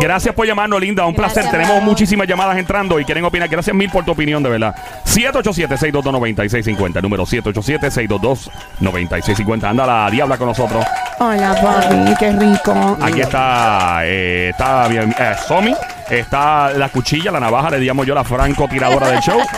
Gracias 0.00 0.34
por 0.34 0.46
llamarnos, 0.46 0.80
Linda. 0.80 1.04
Un 1.06 1.14
Gracias, 1.14 1.44
placer. 1.44 1.60
Tenemos 1.60 1.82
muchísimas 1.82 2.26
llamadas 2.26 2.56
entrando 2.58 2.98
y 2.98 3.04
quieren 3.04 3.24
opinar. 3.24 3.48
Gracias 3.48 3.74
mil 3.74 3.88
por 3.90 4.04
tu 4.04 4.12
opinión, 4.12 4.42
de 4.42 4.50
verdad. 4.50 4.74
787-622-9650. 5.06 7.00
Número 7.02 7.24
787-622-9650. 7.26 9.64
Anda 9.64 9.86
la 9.86 10.10
diabla 10.10 10.36
con 10.36 10.48
nosotros. 10.48 10.84
Hola, 11.18 11.54
papi, 11.60 12.14
qué 12.18 12.32
rico. 12.32 12.96
Aquí 13.00 13.20
está, 13.20 14.00
eh, 14.04 14.48
está 14.50 14.88
bien, 14.88 15.14
eh, 15.18 15.34
Somi. 15.46 15.74
Está 16.08 16.72
la 16.72 16.88
cuchilla, 16.88 17.30
la 17.30 17.38
navaja, 17.38 17.70
le 17.70 17.78
llamo 17.80 18.02
yo 18.04 18.14
la 18.14 18.24
francotiradora 18.24 19.10
del 19.10 19.20
show. 19.20 19.38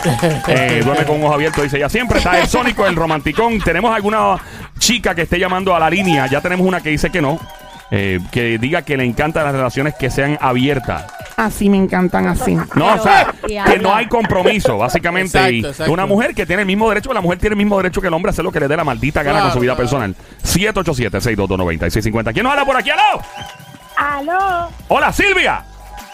Eh, 0.47 0.81
duerme 0.83 1.05
con 1.05 1.23
ojos 1.23 1.35
abiertos, 1.35 1.63
dice 1.63 1.77
ella 1.77 1.87
siempre. 1.89 2.17
Está 2.17 2.39
el 2.39 2.47
Sónico, 2.47 2.85
el 2.85 2.95
romanticón. 2.95 3.59
¿Tenemos 3.59 3.95
alguna 3.95 4.35
chica 4.77 5.15
que 5.15 5.21
esté 5.23 5.39
llamando 5.39 5.75
a 5.75 5.79
la 5.79 5.89
línea? 5.89 6.27
Ya 6.27 6.41
tenemos 6.41 6.67
una 6.67 6.81
que 6.81 6.89
dice 6.89 7.09
que 7.09 7.21
no. 7.21 7.39
Eh, 7.95 8.19
que 8.31 8.57
diga 8.57 8.81
que 8.81 8.97
le 8.97 9.03
encantan 9.03 9.43
las 9.43 9.53
relaciones 9.53 9.93
que 9.93 10.09
sean 10.09 10.35
abiertas. 10.41 11.05
Así 11.37 11.69
me 11.69 11.77
encantan, 11.77 12.25
así. 12.25 12.55
No, 12.73 12.95
o 12.95 13.03
sea, 13.03 13.31
Y 13.43 13.47
que 13.49 13.59
habla. 13.59 13.75
no 13.75 13.93
hay 13.93 14.07
compromiso, 14.07 14.79
básicamente. 14.79 15.37
Exacto, 15.37 15.53
y 15.53 15.59
exacto. 15.63 15.91
una 15.93 16.07
mujer 16.07 16.33
que 16.33 16.47
tiene 16.47 16.63
el 16.63 16.65
mismo 16.65 16.89
derecho, 16.89 17.13
la 17.13 17.21
mujer 17.21 17.37
tiene 17.37 17.53
el 17.53 17.57
mismo 17.57 17.77
derecho 17.77 18.01
que 18.01 18.07
el 18.07 18.13
hombre 18.15 18.29
a 18.29 18.31
hacer 18.31 18.43
lo 18.43 18.51
que 18.51 18.59
le 18.61 18.67
dé 18.67 18.75
la 18.75 18.83
maldita 18.83 19.21
gana 19.21 19.41
con 19.41 19.51
su 19.53 19.59
vida 19.59 19.75
claro. 19.75 19.89
personal. 19.89 20.15
787-622-9650. 20.43 22.33
¿Quién 22.33 22.43
nos 22.43 22.51
habla 22.53 22.65
por 22.65 22.77
aquí? 22.77 22.89
¡Aló! 22.89 23.21
Aló. 23.95 24.69
¡Hola, 24.87 25.13
Silvia! 25.13 25.63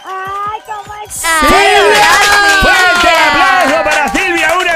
Ay, 0.06 0.60
¿cómo 0.66 0.94
estás? 1.08 1.46
¡Fuerte 2.62 3.10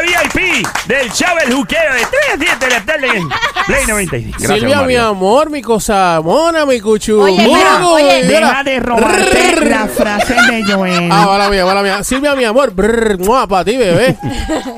VIP 0.03 0.67
del 0.87 1.11
Chávez 1.11 1.45
Juqueo 1.53 1.93
de 1.93 1.99
3 1.99 2.07
a 2.33 2.37
7 2.37 2.65
de 2.65 2.71
la 2.71 2.85
tarde 2.85 3.07
en 3.17 3.29
Play 3.65 3.85
95. 3.87 4.37
Gracias, 4.39 4.59
Silvia, 4.59 4.77
mi 4.77 4.81
Mario. 4.95 5.07
amor, 5.07 5.49
mi 5.49 5.61
cosa 5.61 6.19
mona, 6.23 6.65
mi 6.65 6.79
cuchu. 6.81 7.21
Oye, 7.21 7.37
Mira, 7.37 7.47
mira, 7.79 7.87
oye, 7.87 8.23
mira. 8.25 8.39
Deja 8.49 8.63
de 8.63 8.79
robarte 8.79 9.65
la 9.65 9.87
frase 9.87 10.33
de 10.33 10.63
Joel. 10.71 11.09
Ah, 11.11 11.25
mala 11.25 11.49
mía, 11.49 11.65
mala 11.65 11.81
mía. 11.81 12.03
Silvia, 12.03 12.35
mi 12.35 12.43
amor, 12.43 12.73
para 13.47 13.63
ti, 13.63 13.77
bebé. 13.77 14.17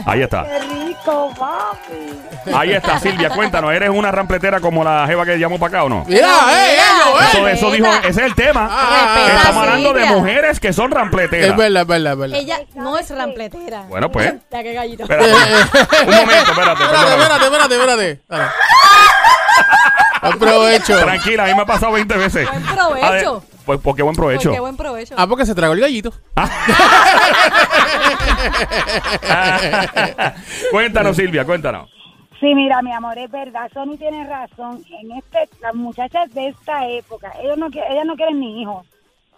Ahí 0.06 0.22
está. 0.22 0.44
Qué 0.46 0.60
rico, 0.60 1.32
papi. 1.38 2.35
Ahí 2.54 2.74
está, 2.74 3.00
Silvia. 3.00 3.30
Cuéntanos, 3.30 3.74
¿eres 3.74 3.90
una 3.90 4.12
rampletera 4.12 4.60
como 4.60 4.84
la 4.84 5.06
jeva 5.08 5.26
que 5.26 5.38
llamó 5.38 5.60
para 5.60 5.78
acá 5.78 5.84
o 5.84 5.90
no? 5.90 6.06
Mira, 6.08 6.28
eh, 6.52 6.76
ellos, 6.76 7.22
eh. 7.22 7.26
Eso, 7.32 7.48
eso 7.48 7.72
dijo, 7.72 7.88
ese 7.88 8.10
es 8.10 8.18
el 8.18 8.36
tema. 8.36 8.68
Ah, 8.70 9.16
Respeta, 9.16 9.38
Estamos 9.38 9.64
hablando 9.64 9.94
de 9.94 10.06
mujeres 10.06 10.60
que 10.60 10.74
son 10.74 10.92
rampleteras. 10.92 11.50
Es 11.50 11.58
verdad, 11.58 11.82
es 11.82 11.88
verdad, 11.88 12.14
es 12.14 12.20
verdad. 12.20 12.38
Ella 12.38 12.60
no 12.76 12.98
es 12.98 13.10
rampletera. 13.10 13.82
Bueno, 13.84 14.12
pues. 14.12 14.34
Ya 14.52 14.64
que 14.64 14.74
gallito. 14.74 15.04
Espérate. 15.04 15.32
Un 16.08 16.16
momento, 16.16 16.52
espérate. 16.52 16.84
Espérate, 16.84 17.12
espérate, 17.12 17.46
espérate, 17.46 17.76
espérate. 17.76 18.22
Dale. 18.30 18.46
Buen 20.22 20.40
provecho. 20.40 20.98
Tranquila, 20.98 21.44
a 21.44 21.48
mí 21.48 21.56
me 21.56 21.62
ha 21.62 21.66
pasado 21.66 21.92
20 21.92 22.18
veces. 22.18 22.50
Buen 22.50 22.64
provecho. 22.64 23.44
Pues 23.66 23.80
porque 23.82 24.04
buen 24.04 24.16
provecho. 24.16 24.52
Qué 24.52 24.60
buen 24.60 24.78
provecho. 24.78 25.16
Ah, 25.18 25.28
porque 25.28 25.46
se 25.46 25.56
tragó 25.56 25.74
el 25.74 25.82
gallito. 25.82 26.14
cuéntanos, 30.72 31.16
Silvia, 31.16 31.46
cuéntanos. 31.46 31.90
Sí, 32.40 32.54
mira, 32.54 32.82
mi 32.82 32.92
amor, 32.92 33.18
es 33.18 33.32
verdad. 33.32 33.70
Sony 33.74 33.98
tiene 33.98 34.28
razón. 34.28 34.84
En 35.00 35.12
este, 35.12 35.50
las 35.62 35.74
muchachas 35.74 36.34
de 36.34 36.50
esta 36.50 36.88
época, 36.88 37.32
ellos 37.42 37.58
no, 37.58 37.68
ellas 37.68 38.06
no 38.06 38.16
quieren 38.16 38.40
ni 38.40 38.62
hijos. 38.62 38.86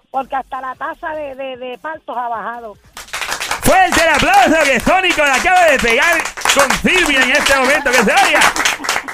Porque 0.10 0.36
hasta 0.36 0.62
la 0.62 0.74
tasa 0.76 1.12
de, 1.12 1.36
de, 1.36 1.58
de 1.58 1.78
partos 1.78 2.18
ha 2.18 2.28
bajado. 2.28 2.74
Fuerte 3.62 4.02
el 4.02 4.10
aplauso 4.10 4.64
que 4.64 4.80
Sónico 4.80 5.24
le 5.24 5.32
acaba 5.32 5.66
de 5.66 5.78
pegar 5.78 6.18
con 6.56 6.72
Silvia 6.78 7.22
en 7.24 7.32
este 7.32 7.56
momento. 7.60 7.92
Que 7.92 7.98
se 7.98 8.12
oiga. 8.26 8.40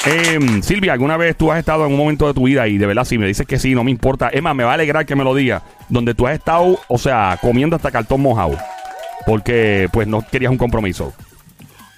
Eh, 0.05 0.61
Silvia, 0.61 0.93
¿alguna 0.93 1.17
vez 1.17 1.35
tú 1.35 1.51
has 1.51 1.59
estado 1.59 1.85
en 1.85 1.93
un 1.93 1.97
momento 1.97 2.27
de 2.27 2.33
tu 2.33 2.43
vida 2.43 2.67
y 2.67 2.77
de 2.77 2.85
verdad 2.85 3.05
si 3.05 3.17
me 3.17 3.25
dices 3.25 3.47
que 3.47 3.57
sí, 3.57 3.73
no 3.73 3.83
me 3.83 3.91
importa? 3.91 4.29
Emma, 4.31 4.53
me 4.53 4.63
va 4.63 4.71
a 4.71 4.73
alegrar 4.75 5.05
que 5.05 5.15
me 5.15 5.23
lo 5.23 5.33
digas. 5.33 5.63
Donde 5.89 6.13
tú 6.13 6.27
has 6.27 6.35
estado, 6.35 6.79
o 6.87 6.97
sea, 6.97 7.37
comiendo 7.41 7.75
hasta 7.75 7.91
cartón 7.91 8.21
mojado. 8.21 8.57
Porque, 9.25 9.87
pues, 9.91 10.07
no 10.07 10.21
querías 10.21 10.51
un 10.51 10.57
compromiso. 10.57 11.13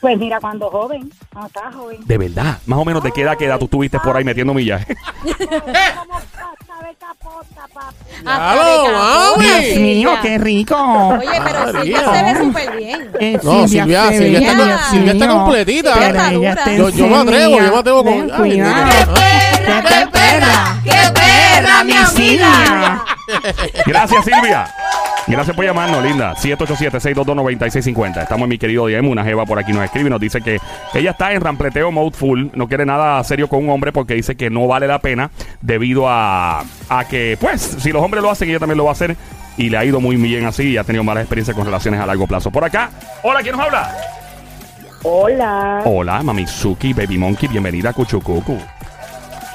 Pues 0.01 0.17
mira, 0.19 0.39
cuando 0.39 0.69
joven, 0.69 1.09
cuando 1.31 1.47
estaba 1.47 1.71
joven. 1.71 1.97
De 2.05 2.17
verdad. 2.17 2.59
Más 2.67 2.77
o 2.79 2.85
menos 2.85 3.01
de 3.01 3.11
qué 3.11 3.21
edad, 3.21 3.35
qué 3.37 3.45
edad 3.45 3.57
tú 3.57 3.65
estuviste 3.65 3.99
por 3.99 4.15
ahí 4.15 4.23
metiendo 4.23 4.53
millas. 4.53 4.85
Como. 8.23 9.41
Dios 9.41 9.77
mío, 9.79 10.09
qué 10.21 10.37
rico. 10.37 10.75
Oye, 10.75 11.41
pero. 11.43 11.71
Silvia 11.81 12.13
se 12.13 12.23
ve 12.23 12.35
súper 12.39 12.77
bien. 12.77 13.11
Eh, 13.19 13.39
No, 13.43 13.67
Silvia, 13.67 14.07
se 14.09 14.17
Silvia 14.17 14.39
está, 14.51 14.89
Silvia 14.89 15.11
está 15.13 15.27
completita. 15.27 15.93
Pero 15.95 16.25
ella 16.25 16.49
está 16.53 16.73
Yo- 16.75 16.89
yo 16.89 17.07
me 17.07 17.15
atrevo, 17.17 17.59
yo 17.59 17.71
me 17.71 17.77
atrevo 17.77 18.03
con- 18.03 18.13
Ay, 18.13 18.29
cuidado. 18.37 18.85
mira. 18.85 19.83
¡Qué 19.87 20.07
perra! 20.11 20.81
¡Qué 20.83 21.11
perra, 21.13 21.83
mi 21.83 21.93
Silvia! 21.93 23.03
Gracias, 23.85 24.25
Silvia. 24.25 24.67
Gracias 25.27 25.55
por 25.55 25.65
llamarnos, 25.65 26.03
linda. 26.03 26.35
787-622-9650. 26.35 28.21
Estamos 28.21 28.43
en 28.43 28.49
mi 28.49 28.57
querido 28.59 28.85
Diego. 28.85 29.09
Una 29.09 29.23
jeva 29.23 29.45
por 29.45 29.57
aquí 29.57 29.71
nos 29.73 29.83
escribe 29.83 30.07
y 30.07 30.11
nos 30.11 30.19
dice 30.19 30.39
que 30.41 30.59
ella 30.93 31.11
está 31.11 31.33
en 31.33 31.41
rampleteo 31.41 31.91
mode 31.91 32.15
full. 32.15 32.47
No 32.53 32.67
quiere 32.67 32.85
nada 32.85 33.23
serio 33.23 33.47
con 33.47 33.63
un 33.63 33.69
hombre 33.71 33.91
porque 33.91 34.13
dice 34.13 34.35
que 34.35 34.51
no 34.51 34.67
vale 34.67 34.87
la 34.87 34.99
pena 34.99 35.31
debido 35.61 36.07
a, 36.07 36.63
a 36.89 37.05
que, 37.09 37.37
pues, 37.41 37.61
si 37.61 37.91
los 37.91 38.03
hombres 38.03 38.21
lo 38.21 38.29
hacen, 38.29 38.49
ella 38.49 38.59
también 38.59 38.77
lo 38.77 38.83
va 38.85 38.91
a 38.91 38.93
hacer. 38.93 39.15
Y 39.57 39.69
le 39.69 39.77
ha 39.77 39.85
ido 39.85 39.99
muy 39.99 40.15
bien 40.17 40.45
así 40.45 40.71
y 40.71 40.77
ha 40.77 40.83
tenido 40.83 41.03
malas 41.03 41.23
experiencias 41.23 41.55
con 41.55 41.65
relaciones 41.65 41.99
a 41.99 42.05
largo 42.05 42.27
plazo. 42.27 42.51
Por 42.51 42.63
acá, 42.63 42.91
hola, 43.23 43.41
¿quién 43.41 43.55
nos 43.55 43.65
habla? 43.65 43.95
Hola. 45.01 45.81
Hola, 45.85 46.21
Mamizuki, 46.23 46.93
Baby 46.93 47.17
Monkey, 47.17 47.47
bienvenida 47.47 47.89
a 47.91 47.93
Cuchucucu. 47.93 48.59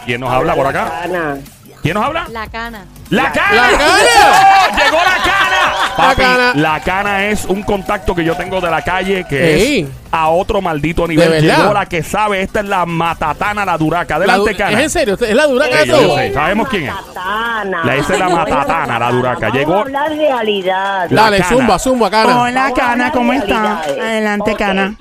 ¿Quién 0.04 0.20
nos 0.20 0.30
habla 0.30 0.54
por 0.54 0.66
acá? 0.66 1.02
Ana. 1.04 1.36
¿Quién 1.82 1.94
nos 1.94 2.04
habla? 2.04 2.26
La 2.30 2.46
cana. 2.46 2.84
¡La 3.10 3.32
cana! 3.32 3.54
¡La 3.54 3.78
cana! 3.78 3.84
¡Oh, 3.84 4.76
¡Llegó 4.76 4.96
la 4.98 5.16
cana! 5.24 5.59
Papi, 6.00 6.22
cana. 6.22 6.52
la 6.54 6.80
cana 6.80 7.26
es 7.26 7.44
un 7.44 7.62
contacto 7.62 8.14
que 8.14 8.24
yo 8.24 8.34
tengo 8.36 8.60
de 8.60 8.70
la 8.70 8.82
calle 8.82 9.24
que 9.28 9.54
Ey. 9.54 9.80
es 9.82 9.88
a 10.12 10.28
otro 10.28 10.60
maldito 10.60 11.06
nivel. 11.06 11.42
Llegó 11.42 11.72
la 11.72 11.86
que 11.86 12.02
sabe. 12.02 12.42
Esta 12.42 12.60
es 12.60 12.66
la 12.66 12.84
matatana, 12.86 13.64
la 13.64 13.76
duraca. 13.78 14.18
La 14.18 14.24
Adelante, 14.24 14.52
du- 14.52 14.56
cana. 14.58 14.70
¿Es 14.78 14.84
en 14.84 14.90
serio? 14.90 15.14
¿Es 15.20 15.34
la 15.34 15.46
duraca 15.46 15.72
Sí, 15.72 15.78
de 15.80 15.86
yo 15.86 15.96
todo? 16.00 16.16
sé. 16.16 16.32
Sabemos 16.34 16.68
quién 16.68 16.84
es. 16.88 16.94
Matatana. 16.94 17.84
La 17.84 17.96
hice 17.96 18.18
la 18.18 18.28
matatana, 18.28 18.98
la 18.98 19.10
duraca. 19.10 19.40
Vamos 19.48 19.54
Llegó- 19.56 19.74
a 19.76 19.80
hablar 19.82 20.10
realidad. 20.10 21.06
La 21.10 21.22
Dale, 21.22 21.38
cana. 21.38 21.48
zumba, 21.48 21.78
zumba, 21.78 22.10
cana. 22.10 22.40
Hola, 22.42 22.72
Cana, 22.74 23.12
¿cómo 23.12 23.32
de 23.32 23.38
está? 23.38 23.48
realidades. 23.84 23.98
Adelante. 24.00 24.54
Cana. 24.56 24.94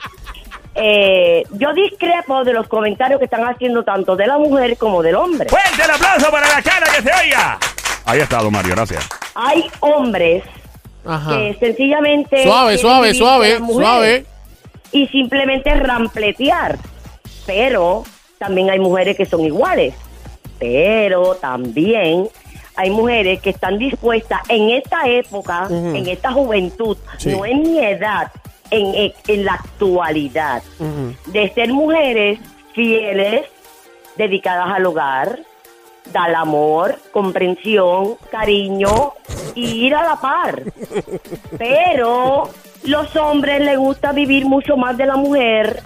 Eh, 0.75 1.44
yo 1.51 1.74
discrepo 1.74 2.44
de 2.44 2.53
los 2.53 2.68
comentarios 2.68 3.20
que 3.20 3.25
están 3.25 3.44
haciendo 3.44 3.84
tanto 3.84 4.15
de 4.15 4.27
la 4.27 4.38
mujer 4.38 4.77
como 4.77 5.01
del 5.01 5.15
hombre. 5.15 5.50
¡Fuerte 5.50 5.84
el 5.84 5.91
aplauso 5.91 6.32
para 6.32 6.48
la 6.48 6.62
cana 6.62 6.86
que 6.96 7.01
se 7.01 7.12
oiga! 7.25 7.58
Ahí 8.06 8.20
está, 8.20 8.38
don 8.38 8.53
Mario, 8.53 8.75
gracias. 8.75 9.08
Hay 9.36 9.65
hombres 9.82 10.44
Ajá. 11.06 11.38
que 11.38 11.58
sencillamente 11.60 12.44
Suave, 12.44 12.77
suave, 12.77 13.13
suave, 13.13 13.58
suave. 13.58 14.25
y 14.91 15.08
simplemente 15.08 15.74
rampletear. 15.75 16.77
Pero 17.46 18.03
también 18.38 18.70
hay 18.70 18.79
mujeres 18.79 19.15
que 19.18 19.25
son 19.25 19.41
iguales. 19.41 19.94
Pero 20.60 21.36
también 21.36 22.27
hay 22.75 22.89
mujeres 22.89 23.41
que 23.41 23.50
están 23.51 23.77
dispuestas 23.77 24.41
en 24.50 24.70
esta 24.72 25.08
época, 25.08 25.68
en 25.70 26.08
esta 26.08 26.32
juventud, 26.32 26.98
Sí. 27.18 27.29
no 27.29 27.46
en 27.46 27.62
mi 27.62 27.79
edad, 27.79 28.32
en, 28.72 29.12
en 29.27 29.46
la 29.46 29.53
actualidad, 29.53 30.62
de 31.27 31.50
ser 31.53 31.70
mujeres 31.74 32.39
fieles, 32.74 33.46
dedicadas 34.15 34.70
al 34.75 34.86
hogar, 34.86 35.39
dar 36.12 36.34
amor, 36.36 36.98
comprensión, 37.12 38.16
cariño 38.32 39.13
y 39.56 39.86
ir 39.88 39.96
a 39.96 40.04
la 40.04 40.16
par. 40.16 40.63
Pero 41.58 42.50
los 42.84 43.16
hombres 43.16 43.62
les 43.62 43.78
gusta 43.78 44.12
vivir 44.12 44.46
mucho 44.46 44.78
más 44.78 44.98
de 44.98 45.06
la 45.06 45.16
mujer. 45.16 45.82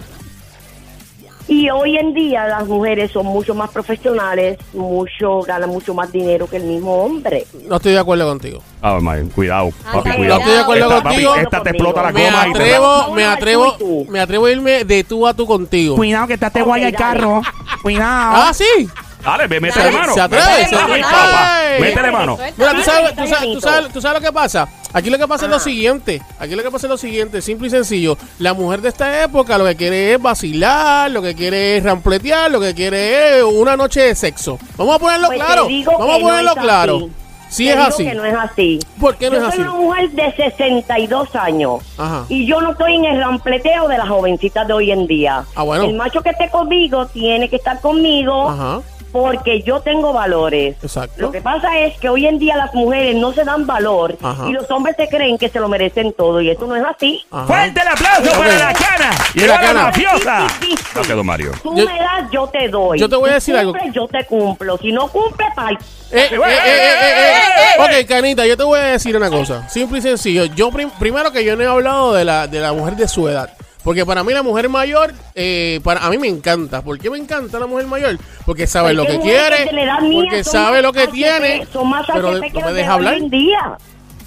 Y 1.46 1.68
hoy 1.68 1.98
en 1.98 2.14
día 2.14 2.46
las 2.48 2.66
mujeres 2.66 3.10
son 3.12 3.26
mucho 3.26 3.54
más 3.54 3.68
profesionales, 3.70 4.56
mucho 4.72 5.42
ganan 5.42 5.68
mucho 5.68 5.92
más 5.92 6.10
dinero 6.10 6.46
que 6.46 6.56
el 6.56 6.62
mismo 6.64 6.94
hombre. 7.04 7.46
No 7.68 7.76
estoy 7.76 7.92
de 7.92 7.98
acuerdo 7.98 8.26
contigo. 8.26 8.62
Ah, 8.80 8.98
Mario, 8.98 9.28
cuidado, 9.34 9.68
papi, 9.92 10.08
Ay, 10.08 10.16
cuidado. 10.16 10.38
no 10.38 10.40
estoy 10.40 10.54
de 10.54 10.60
acuerdo 10.62 10.84
esta, 10.96 11.02
contigo. 11.02 11.30
papi, 11.32 11.42
esta 11.44 11.62
te 11.62 11.68
explota 11.70 12.02
la 12.02 12.12
Me 12.12 12.24
goma 12.24 12.48
y 12.48 12.52
te 12.54 12.58
da- 12.58 12.64
atrevo, 12.64 13.14
me 13.14 13.24
atrevo, 13.26 13.76
me 14.08 14.20
atrevo 14.20 14.46
a 14.46 14.50
irme 14.52 14.84
de 14.86 15.04
tú 15.04 15.26
a 15.26 15.34
tú 15.34 15.46
contigo. 15.46 15.96
Cuidado, 15.96 16.26
que 16.28 16.32
está 16.34 16.48
te 16.48 16.62
Ok, 16.62 16.66
guaya 16.66 16.86
el 16.86 16.92
dale. 16.94 17.04
carro. 17.20 17.42
Cuidado. 17.82 18.36
Ah, 18.36 18.52
sí. 18.54 18.88
Dale, 19.24 19.46
ve, 19.46 19.60
métele 19.60 19.84
Dale. 19.86 19.96
mano. 19.98 20.14
Se 20.14 20.20
atreve, 20.20 20.44
Métele 20.44 20.68
se 20.68 20.74
mano, 20.74 20.84
atreve. 20.86 21.02
papá. 21.02 21.56
Ay. 21.58 21.80
Métele 21.80 22.10
mano. 22.10 22.38
Mira, 22.56 22.70
tú 22.74 22.82
sabes, 22.82 23.14
tú, 23.16 23.26
sabes, 23.26 23.52
tú, 23.54 23.60
sabes, 23.60 23.92
tú 23.92 24.00
sabes 24.00 24.20
lo 24.22 24.26
que 24.28 24.32
pasa. 24.32 24.68
Aquí 24.92 25.10
lo 25.10 25.18
que 25.18 25.26
pasa 25.26 25.46
es 25.46 25.50
lo 25.50 25.58
siguiente. 25.58 26.22
Aquí 26.38 26.54
lo 26.54 26.62
que 26.62 26.70
pasa 26.70 26.86
es 26.86 26.90
lo 26.90 26.96
siguiente, 26.98 27.42
simple 27.42 27.66
y 27.68 27.70
sencillo. 27.70 28.16
La 28.38 28.54
mujer 28.54 28.80
de 28.80 28.90
esta 28.90 29.22
época 29.24 29.58
lo 29.58 29.64
que 29.64 29.74
quiere 29.76 30.12
es 30.14 30.22
vacilar, 30.22 31.10
lo 31.10 31.20
que 31.22 31.34
quiere 31.34 31.78
es 31.78 31.84
rampletear, 31.84 32.50
lo 32.50 32.60
que 32.60 32.74
quiere 32.74 33.38
es 33.38 33.44
una 33.44 33.76
noche 33.76 34.02
de 34.02 34.14
sexo. 34.14 34.58
Vamos 34.76 34.96
a 34.96 34.98
ponerlo 34.98 35.26
Pues 35.28 35.38
te 35.40 35.44
claro. 35.44 35.66
digo 35.66 35.92
Vamos 35.98 36.08
a 36.08 36.16
que 36.16 36.22
no 36.22 36.28
ponerlo 36.28 36.50
es 36.52 36.58
claro. 36.58 36.96
así. 36.96 37.12
Sí 37.50 37.64
Te 37.66 37.70
es 37.70 37.76
digo 37.76 37.88
así. 37.88 38.04
que 38.04 38.14
no 38.14 38.24
es 38.24 38.34
así. 38.34 38.80
¿Por 39.00 39.16
qué 39.16 39.30
no 39.30 39.36
Yo 39.36 39.38
es 39.48 39.54
soy 39.54 39.62
así? 39.62 39.62
una 39.62 39.80
mujer 39.80 40.10
de 40.10 40.32
62 40.34 41.36
años. 41.36 41.82
Ajá. 41.98 42.24
Y 42.28 42.46
yo 42.46 42.60
no 42.60 42.72
estoy 42.72 42.94
en 42.96 43.04
el 43.04 43.20
rampleteo 43.20 43.86
de 43.88 43.98
las 43.98 44.08
jovencitas 44.08 44.66
de 44.66 44.72
hoy 44.72 44.90
en 44.90 45.06
día. 45.06 45.44
Ah, 45.54 45.62
bueno. 45.62 45.84
El 45.84 45.94
macho 45.94 46.20
que 46.22 46.30
esté 46.30 46.48
conmigo 46.50 47.06
tiene 47.06 47.48
que 47.48 47.56
estar 47.56 47.80
conmigo 47.80 48.48
Ajá. 48.50 48.80
Porque 49.14 49.62
yo 49.62 49.78
tengo 49.78 50.12
valores. 50.12 50.74
Exacto. 50.82 51.14
Lo 51.22 51.30
que 51.30 51.40
pasa 51.40 51.78
es 51.78 51.96
que 52.00 52.08
hoy 52.08 52.26
en 52.26 52.40
día 52.40 52.56
las 52.56 52.74
mujeres 52.74 53.14
no 53.14 53.32
se 53.32 53.44
dan 53.44 53.64
valor 53.64 54.16
Ajá. 54.20 54.48
y 54.48 54.52
los 54.52 54.68
hombres 54.72 54.96
se 54.96 55.08
creen 55.08 55.38
que 55.38 55.48
se 55.48 55.60
lo 55.60 55.68
merecen 55.68 56.12
todo 56.14 56.40
y 56.40 56.50
eso 56.50 56.66
no 56.66 56.74
es 56.74 56.82
así. 56.84 57.24
Ajá. 57.30 57.46
¡Fuerte 57.46 57.80
el 57.80 57.86
aplauso 57.86 58.32
para 58.36 58.58
la 58.58 58.72
cana! 58.72 59.10
Y 59.34 59.38
¡Llegó 59.38 59.52
la 59.54 59.60
la, 59.60 59.66
cana. 59.68 59.82
mafiosa! 59.84 60.46
Sí, 60.60 60.66
sí, 60.66 60.76
sí. 60.76 60.84
No 60.96 61.02
quedó 61.02 61.22
Mario. 61.22 61.52
Tú 61.62 61.76
Yo- 61.76 61.86
me 61.86 61.96
das, 61.96 62.28
yo 62.32 62.48
te 62.48 62.68
doy. 62.68 62.98
yo 62.98 63.08
te 63.08 63.14
voy 63.14 63.30
a 63.30 63.34
Si 63.40 63.52
decir 63.52 63.56
algo. 63.56 63.72
Yo 63.92 64.08
te 64.08 64.26
cumplo. 64.26 64.76
Si 64.78 64.90
no 64.90 65.06
cumple, 65.06 65.46
pal. 65.54 65.78
Eh, 66.10 66.28
eh, 66.32 66.34
eh, 66.34 66.36
eh, 66.36 66.92
eh, 67.00 67.84
eh. 67.88 68.02
Ok, 68.02 68.08
Canita, 68.08 68.44
yo 68.46 68.56
te 68.56 68.64
voy 68.64 68.80
a 68.80 68.82
decir 68.82 69.16
una 69.16 69.30
cosa. 69.30 69.68
Simple 69.68 70.00
y 70.00 70.02
sencillo. 70.02 70.46
Yo 70.46 70.72
prim- 70.72 70.90
primero 70.98 71.30
que 71.30 71.44
yo 71.44 71.54
no 71.54 71.62
he 71.62 71.66
hablado 71.68 72.14
de 72.14 72.24
la, 72.24 72.48
de 72.48 72.58
la 72.58 72.72
mujer 72.72 72.96
de 72.96 73.06
su 73.06 73.28
edad. 73.28 73.48
Porque 73.84 74.06
para 74.06 74.24
mí 74.24 74.32
la 74.32 74.42
mujer 74.42 74.70
mayor, 74.70 75.12
eh, 75.34 75.78
para 75.84 76.04
a 76.04 76.10
mí 76.10 76.16
me 76.16 76.26
encanta. 76.26 76.80
¿Por 76.82 76.98
qué 76.98 77.10
me 77.10 77.18
encanta 77.18 77.60
la 77.60 77.66
mujer 77.66 77.86
mayor? 77.86 78.16
Porque 78.46 78.66
sabe 78.66 78.94
Porque 78.94 79.12
lo 79.12 79.20
que 79.20 79.24
quiere, 79.24 79.70
porque 80.10 80.42
sabe 80.42 80.80
lo 80.80 80.92
que 80.92 81.06
tiene, 81.08 81.66
Son 81.70 81.90
más 81.90 82.06
pero 82.12 82.32
no 82.32 82.60
me 82.62 82.72
deja 82.72 82.94
hablar. 82.94 83.14
hoy 83.14 83.20
en 83.20 83.30
día. 83.30 83.76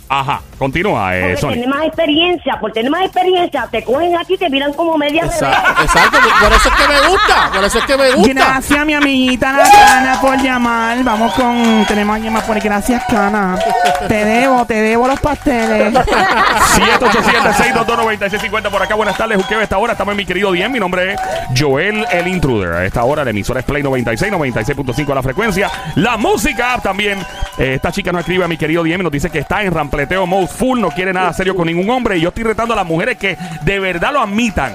Ajá, 0.10 0.42
continúa, 0.58 1.16
eh, 1.18 1.36
Sony. 1.38 1.54
tiene 1.54 1.68
más 1.68 1.84
experiencia. 1.86 2.58
Por 2.60 2.72
tener 2.72 2.90
más 2.90 3.04
experiencia, 3.04 3.68
te 3.70 3.84
cogen 3.84 4.16
aquí 4.16 4.36
y 4.36 4.38
te 4.38 4.50
miran 4.50 4.72
como 4.74 4.98
media 4.98 5.24
Exacto, 5.26 5.82
exacto, 5.82 6.18
por 6.42 6.54
eso 6.54 6.70
es 6.70 6.76
que 6.76 6.88
me 6.88 7.08
gusta, 7.10 7.52
por 7.54 7.64
eso 7.66 7.80
es 7.80 7.86
que 7.86 7.98
me 7.98 8.12
gusta. 8.14 8.34
Gracias, 8.34 8.86
mi 8.86 8.94
amiguita 8.94 9.52
La 9.54 9.70
Cana, 9.70 10.22
por 10.22 10.42
llamar. 10.42 11.04
Vamos 11.04 11.34
con. 11.34 11.86
Tenemos 11.88 12.14
a 12.14 12.16
alguien 12.16 12.34
más 12.34 12.44
por 12.44 12.56
ahí. 12.56 12.62
Gracias, 12.62 13.04
Cana. 13.10 13.60
Te 14.08 14.26
debo, 14.26 14.66
te 14.66 14.76
debo 14.76 15.08
los 15.08 15.20
pasteles. 15.20 15.94
787-622-9650 16.78 18.70
por 18.70 18.82
acá. 18.82 18.96
Buenas 18.96 19.18
tardes, 19.18 19.38
Juqueo. 19.42 19.62
Esta 19.62 19.78
hora 19.78 19.94
estamos 19.94 20.14
en 20.14 20.18
mi 20.18 20.26
querido 20.26 20.52
Diem. 20.52 20.72
Mi 20.72 20.80
nombre 20.80 21.14
es 21.14 21.20
Joel 21.58 22.06
el 22.12 22.28
Intruder. 22.28 22.74
A 22.74 22.86
esta 22.86 23.04
hora 23.04 23.24
la 23.24 23.32
emisora 23.32 23.60
es 23.60 23.66
Play 23.66 23.84
96, 23.84 24.32
96.5 24.32 25.12
a 25.12 25.16
la 25.16 25.24
frecuencia. 25.24 25.70
La 25.96 26.18
música 26.18 26.80
también. 26.82 27.20
Eh, 27.58 27.74
esta 27.76 27.92
chica 27.92 28.12
nos 28.12 28.22
escribe 28.22 28.46
a 28.46 28.48
mi 28.48 28.58
querido 28.58 28.84
Diem 28.84 29.02
y 29.02 29.04
nos 29.04 29.12
dice 29.12 29.30
que 29.30 29.40
está 29.40 29.64
en 29.64 29.72
rampleteo 29.98 30.28
mode 30.28 30.48
full, 30.48 30.80
no 30.80 30.90
quiere 30.92 31.12
nada 31.12 31.34
serio 31.34 31.56
con 31.56 31.66
ningún 31.66 31.90
hombre. 31.90 32.18
Y 32.18 32.22
yo 32.22 32.30
estoy 32.30 32.44
retando 32.44 32.74
a 32.74 32.78
las 32.78 32.86
mujeres 32.86 33.18
que 33.18 33.36
de 33.64 33.80
verdad 33.80 34.14
lo 34.14 34.22
admitan, 34.22 34.74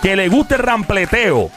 que 0.00 0.16
le 0.16 0.28
guste 0.28 0.54
el 0.54 0.62
rampleteo 0.62 1.50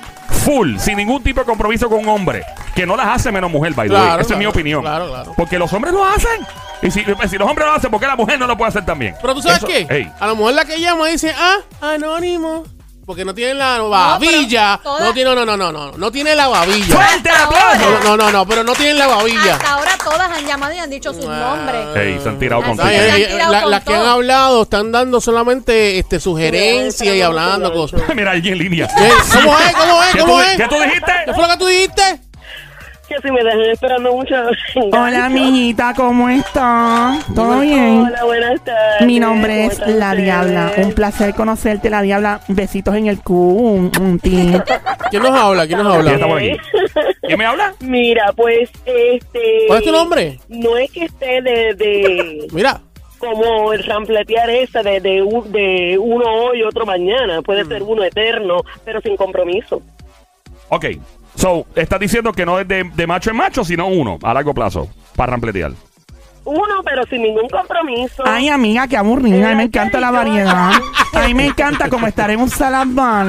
full, 0.44 0.78
sin 0.78 0.98
ningún 0.98 1.24
tipo 1.24 1.40
de 1.40 1.46
compromiso 1.46 1.90
con 1.90 2.00
un 2.00 2.10
hombre. 2.10 2.44
Que 2.76 2.86
no 2.86 2.98
las 2.98 3.08
hace 3.08 3.32
menos 3.32 3.50
mujer, 3.50 3.74
by 3.74 3.88
the 3.88 3.94
way. 3.96 4.04
Claro, 4.04 4.22
Esa 4.22 4.34
es 4.34 4.40
mi 4.40 4.46
opinión. 4.46 4.82
claro, 4.82 5.08
claro. 5.08 5.34
Porque 5.38 5.58
los 5.58 5.72
hombres 5.72 5.94
lo 5.94 6.04
hacen. 6.06 6.46
Y 6.82 6.92
si, 6.92 7.06
si 7.30 7.38
los 7.38 7.48
hombres 7.50 7.66
lo 7.68 7.74
hacen, 7.74 7.90
¿por 7.90 8.02
qué 8.02 8.08
la 8.08 8.18
mujer 8.18 8.38
no 8.38 8.48
lo 8.48 8.58
puede 8.58 8.70
hacer 8.70 8.86
también? 8.86 9.16
Pero 9.22 9.34
tú 9.34 9.42
sabes 9.42 9.60
Eso- 9.60 9.68
qué? 9.68 9.88
Ey. 9.90 10.12
A 10.20 10.28
la 10.28 10.34
mujer 10.34 10.56
la 10.56 10.66
que 10.66 10.80
llama 10.82 11.08
dice, 11.08 11.34
ah, 11.40 11.60
anónimo. 11.82 12.66
Porque 13.06 13.24
no 13.24 13.36
tiene 13.36 13.54
la 13.54 13.80
babilla. 13.82 14.80
No, 14.84 15.14
tiene, 15.14 15.36
no, 15.36 15.46
no, 15.46 15.56
no, 15.56 15.72
no. 15.72 15.92
No 15.92 16.12
tiene 16.12 16.36
la 16.36 16.48
babilla. 16.48 16.96
¡Fuerte 16.96 17.30
el 17.30 17.36
aplauso! 17.36 18.00
No, 18.04 18.18
no, 18.18 18.32
no, 18.32 18.48
pero 18.48 18.64
no 18.64 18.74
tienen 18.74 18.98
la 18.98 19.08
babilla. 19.08 19.56
Hasta 19.56 19.74
ahora 19.74 19.92
todas 20.04 20.32
han 20.32 20.46
llamado 20.46 20.74
y 20.74 20.78
han 20.80 20.90
dicho 20.90 21.14
sus 21.14 21.26
Ah. 21.28 21.56
nombres. 21.56 21.86
Ey, 22.04 22.20
se 22.22 22.30
han 22.30 22.40
tirado 22.40 22.64
con 22.64 22.76
la- 22.78 23.62
con 23.62 23.72
las 23.72 23.84
que 23.84 23.94
han 23.94 24.06
hablado 24.08 24.64
están 24.64 24.92
dando 24.92 25.22
solamente 25.22 26.00
este 26.00 26.20
sugerencias 26.20 27.16
y 27.16 27.22
hablando 27.22 27.72
cosas. 27.74 28.02
Mira, 28.16 28.32
alguien 28.32 28.54
en 28.56 28.60
línea. 28.60 28.88
¿Cómo 28.88 29.56
es? 29.60 29.74
¿Cómo 29.76 30.04
es? 30.04 30.12
¿Qué 30.14 30.20
¿Cómo 30.20 30.42
es? 30.42 30.58
¿Qué 30.58 30.68
tú 30.68 30.76
dijiste? 30.82 31.12
¿Qué 31.26 31.34
fue 31.34 31.44
lo 31.44 31.50
que 31.50 31.58
tú 31.58 31.66
dijiste? 31.68 32.20
Que 33.08 33.16
si 33.22 33.32
me 33.32 33.44
dejan 33.44 33.62
esperando 33.62 34.14
mucho. 34.14 34.34
Hola, 34.92 35.26
amiguita, 35.28 35.94
¿cómo 35.96 36.28
está? 36.28 37.20
¿Todo 37.36 37.60
bien? 37.60 38.00
Hola, 38.08 38.24
buenas 38.26 38.64
tardes. 38.64 39.06
Mi 39.06 39.20
nombre 39.20 39.70
¿Cómo 39.70 39.86
es 39.86 39.96
La 39.96 40.16
Diabla. 40.16 40.72
Un 40.78 40.92
placer 40.94 41.36
conocerte, 41.36 41.92
La 41.92 42.02
Diabla. 42.02 42.42
Besitos 42.48 42.96
en 42.96 43.06
el 43.06 43.20
tin. 43.22 44.60
¿Quién 45.12 45.22
nos 45.22 45.32
habla? 45.40 45.68
¿Quién 45.68 45.84
nos 45.84 46.04
¿Quién 46.04 46.24
habla? 46.24 46.36
aquí? 46.38 46.58
¿Quién 47.22 47.38
me 47.38 47.46
habla? 47.46 47.74
Mira, 47.82 48.34
pues, 48.36 48.72
este... 48.86 49.66
¿Cuál 49.68 49.80
es 49.80 49.86
tu 49.86 49.92
nombre? 49.92 50.40
No 50.50 50.76
es 50.78 50.90
que 50.92 51.06
esté 51.06 51.42
de... 51.44 51.76
de 51.76 52.48
Mira, 52.54 52.82
como 53.20 53.72
el 53.72 53.84
rampletear 53.84 54.50
ese 54.50 54.82
de, 54.84 55.00
de, 55.00 55.22
un- 55.22 55.52
de 55.52 55.98
uno 56.00 56.26
hoy 56.26 56.60
y 56.60 56.64
otro 56.64 56.86
mañana. 56.88 57.42
Puede 57.44 57.64
Mm. 57.66 57.68
ser 57.68 57.84
uno 57.84 58.04
eterno, 58.04 58.62
pero 58.84 59.00
sin 59.02 59.16
compromiso. 59.16 59.82
Ok. 60.70 60.86
So, 61.36 61.66
estás 61.76 62.00
diciendo 62.00 62.32
que 62.32 62.46
no 62.46 62.60
es 62.60 62.68
de, 62.68 62.90
de 62.96 63.08
macho 63.08 63.30
en 63.30 63.38
macho, 63.38 63.64
sino 63.66 63.88
uno, 63.88 64.18
a 64.24 64.34
largo 64.34 64.54
plazo, 64.54 64.88
para 65.16 65.32
rampletear. 65.32 65.72
Uno, 66.46 66.84
pero 66.84 67.04
sin 67.08 67.24
ningún 67.24 67.50
compromiso. 67.50 68.24
Ay, 68.24 68.50
amiga, 68.50 68.88
qué 68.88 68.98
aburrida. 68.98 69.48
A 69.48 69.50
mí 69.50 69.56
me 69.56 69.64
encanta 69.64 70.00
la 70.00 70.12
variedad. 70.12 70.72
A 71.14 71.28
mí 71.28 71.34
me 71.34 71.48
encanta 71.48 71.90
como 71.90 72.06
estar 72.06 72.30
en 72.30 72.40
un 72.40 72.50
salad 72.50 72.86
bar. 72.90 73.28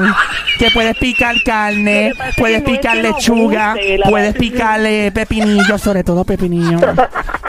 Que 0.59 0.69
puedes 0.69 0.95
picar 0.97 1.35
carne, 1.43 2.13
puedes 2.37 2.61
picar 2.61 2.97
lechuga, 2.97 3.75
puedes 4.07 4.35
picarle 4.35 5.11
pepinillo, 5.11 5.77
sobre 5.79 6.03
todo 6.03 6.23
pepinillo. 6.23 6.79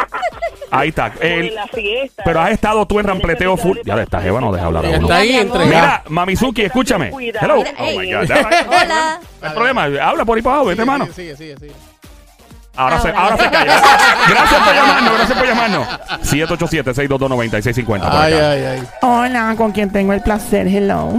Ahí 0.71 0.89
está. 0.91 1.13
El- 1.21 1.55
fiesta. 1.73 2.23
pero 2.25 2.41
has 2.41 2.51
estado 2.51 2.87
tú 2.87 2.99
en 3.01 3.07
rampleteo 3.07 3.57
full. 3.57 3.79
Ya 3.85 4.01
esta 4.03 4.21
jeva 4.21 4.41
no 4.41 4.53
deja 4.53 4.67
hablar 4.67 4.85
a 4.85 4.89
uno. 4.89 4.99
está 5.03 5.17
ahí 5.17 5.37
entregada. 5.37 5.67
Mira, 5.67 6.03
Mamizuki, 6.09 6.63
escúchame. 6.63 7.11
Hello. 7.41 7.65
Oh 7.79 7.99
my. 7.99 8.13
God. 8.13 8.31
Hola. 8.31 9.21
No 9.41 9.49
hay 9.49 9.55
problema. 9.55 9.85
Habla 9.85 10.25
por 10.25 10.37
ahí 10.37 10.43
para 10.43 10.57
abajo, 10.57 10.69
vete, 10.69 10.83
hermano. 10.83 11.07
Sigue, 11.15 11.37
sigue, 11.37 11.57
sigue. 11.59 11.73
Ahora, 12.77 13.01
se, 13.01 13.09
Ahora. 13.09 13.21
ahora 13.23 13.37
se 13.39 13.51
calla. 13.51 13.81
Gracias 14.29 14.63
por 14.63 14.75
llamarnos, 14.75 15.15
gracias 15.15 15.39
por 15.39 15.49
llamarnos. 15.49 15.89
787-622-9650. 16.23 18.11
por 18.11 18.21
Ay, 18.21 18.33
ay, 18.35 18.65
ay. 18.65 18.83
Hola, 19.03 19.55
con 19.57 19.73
quien 19.73 19.91
tengo 19.91 20.13
el 20.13 20.21
placer. 20.23 20.67
Hello. 20.69 21.15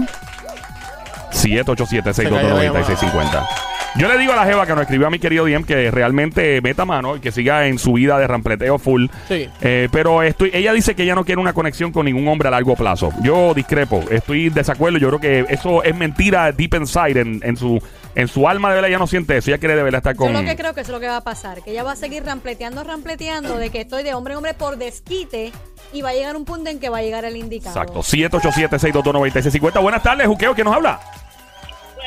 787-622-9650. 1.32 3.48
Yo 3.96 4.08
le 4.08 4.18
digo 4.18 4.34
a 4.34 4.36
la 4.36 4.46
Jeva 4.46 4.66
que 4.66 4.74
nos 4.74 4.82
escribió 4.82 5.08
a 5.08 5.10
mi 5.10 5.20
querido 5.20 5.46
Diem 5.46 5.64
que 5.64 5.92
realmente 5.92 6.62
meta 6.62 6.86
mano 6.86 7.16
y 7.16 7.20
que 7.20 7.32
siga 7.32 7.68
en 7.68 7.80
su 7.80 7.94
vida 7.94 8.18
de 8.18 8.28
rampleteo 8.28 8.78
full. 8.78 9.08
Sí. 9.28 9.50
Eh, 9.62 9.90
pero 9.92 10.22
estoy, 10.24 10.52
ella 10.54 10.74
dice 10.74 10.96
que 10.96 11.04
ella 11.04 11.16
no 11.16 11.26
quiere 11.26 11.42
una 11.42 11.54
conexión 11.54 11.92
con 11.92 12.06
ningún 12.06 12.28
hombre 12.28 12.48
a 12.48 12.52
largo 12.52 12.76
plazo. 12.76 13.12
Yo 13.22 13.54
discrepo, 13.54 14.04
estoy 14.10 14.48
en 14.48 14.54
desacuerdo. 14.54 15.00
Yo 15.00 15.08
creo 15.10 15.20
que 15.20 15.54
eso 15.54 15.84
es 15.84 15.96
mentira 15.96 16.52
deep 16.52 16.76
inside. 16.76 17.20
En, 17.20 17.42
en 17.44 17.58
su 17.58 17.82
en 18.16 18.28
su 18.28 18.48
alma 18.48 18.70
de 18.70 18.76
verdad 18.76 18.90
ella 18.90 19.00
no 19.00 19.08
siente 19.08 19.38
eso. 19.38 19.50
Ella 19.50 19.60
quiere 19.60 19.76
de 19.76 19.84
verdad 19.84 20.00
estar 20.00 20.14
Yo 20.14 20.20
con. 20.20 20.34
lo 20.34 20.44
que 20.44 20.56
creo 20.56 20.74
que 20.74 20.82
eso 20.82 20.92
es 20.92 20.94
lo 20.94 21.00
que 21.00 21.08
va 21.08 21.18
a 21.18 21.24
pasar, 21.24 21.62
que 21.64 21.72
ella 21.72 21.84
va 21.84 21.94
a 21.94 21.96
seguir 21.96 22.24
rampleteando, 22.24 22.84
rampleteando, 22.84 23.58
de 23.58 23.70
que 23.70 23.82
estoy 23.82 24.04
de 24.04 24.14
hombre 24.14 24.34
en 24.34 24.38
hombre 24.38 24.54
por 24.54 24.78
desquite 24.78 25.52
y 25.94 26.02
va 26.02 26.10
a 26.10 26.14
llegar 26.14 26.36
un 26.36 26.46
punto 26.46 26.70
en 26.70 26.80
que 26.80 26.90
va 26.90 27.00
a 27.00 27.02
llegar 27.02 27.26
el 27.26 27.36
indicado. 27.38 27.80
Exacto. 27.82 28.02
787-622-9650. 28.02 29.82
Buenas 29.82 30.04
tardes, 30.04 30.28
Juqueo. 30.28 30.54
¿Quién 30.54 30.66
nos 30.66 30.76
habla? 30.76 31.00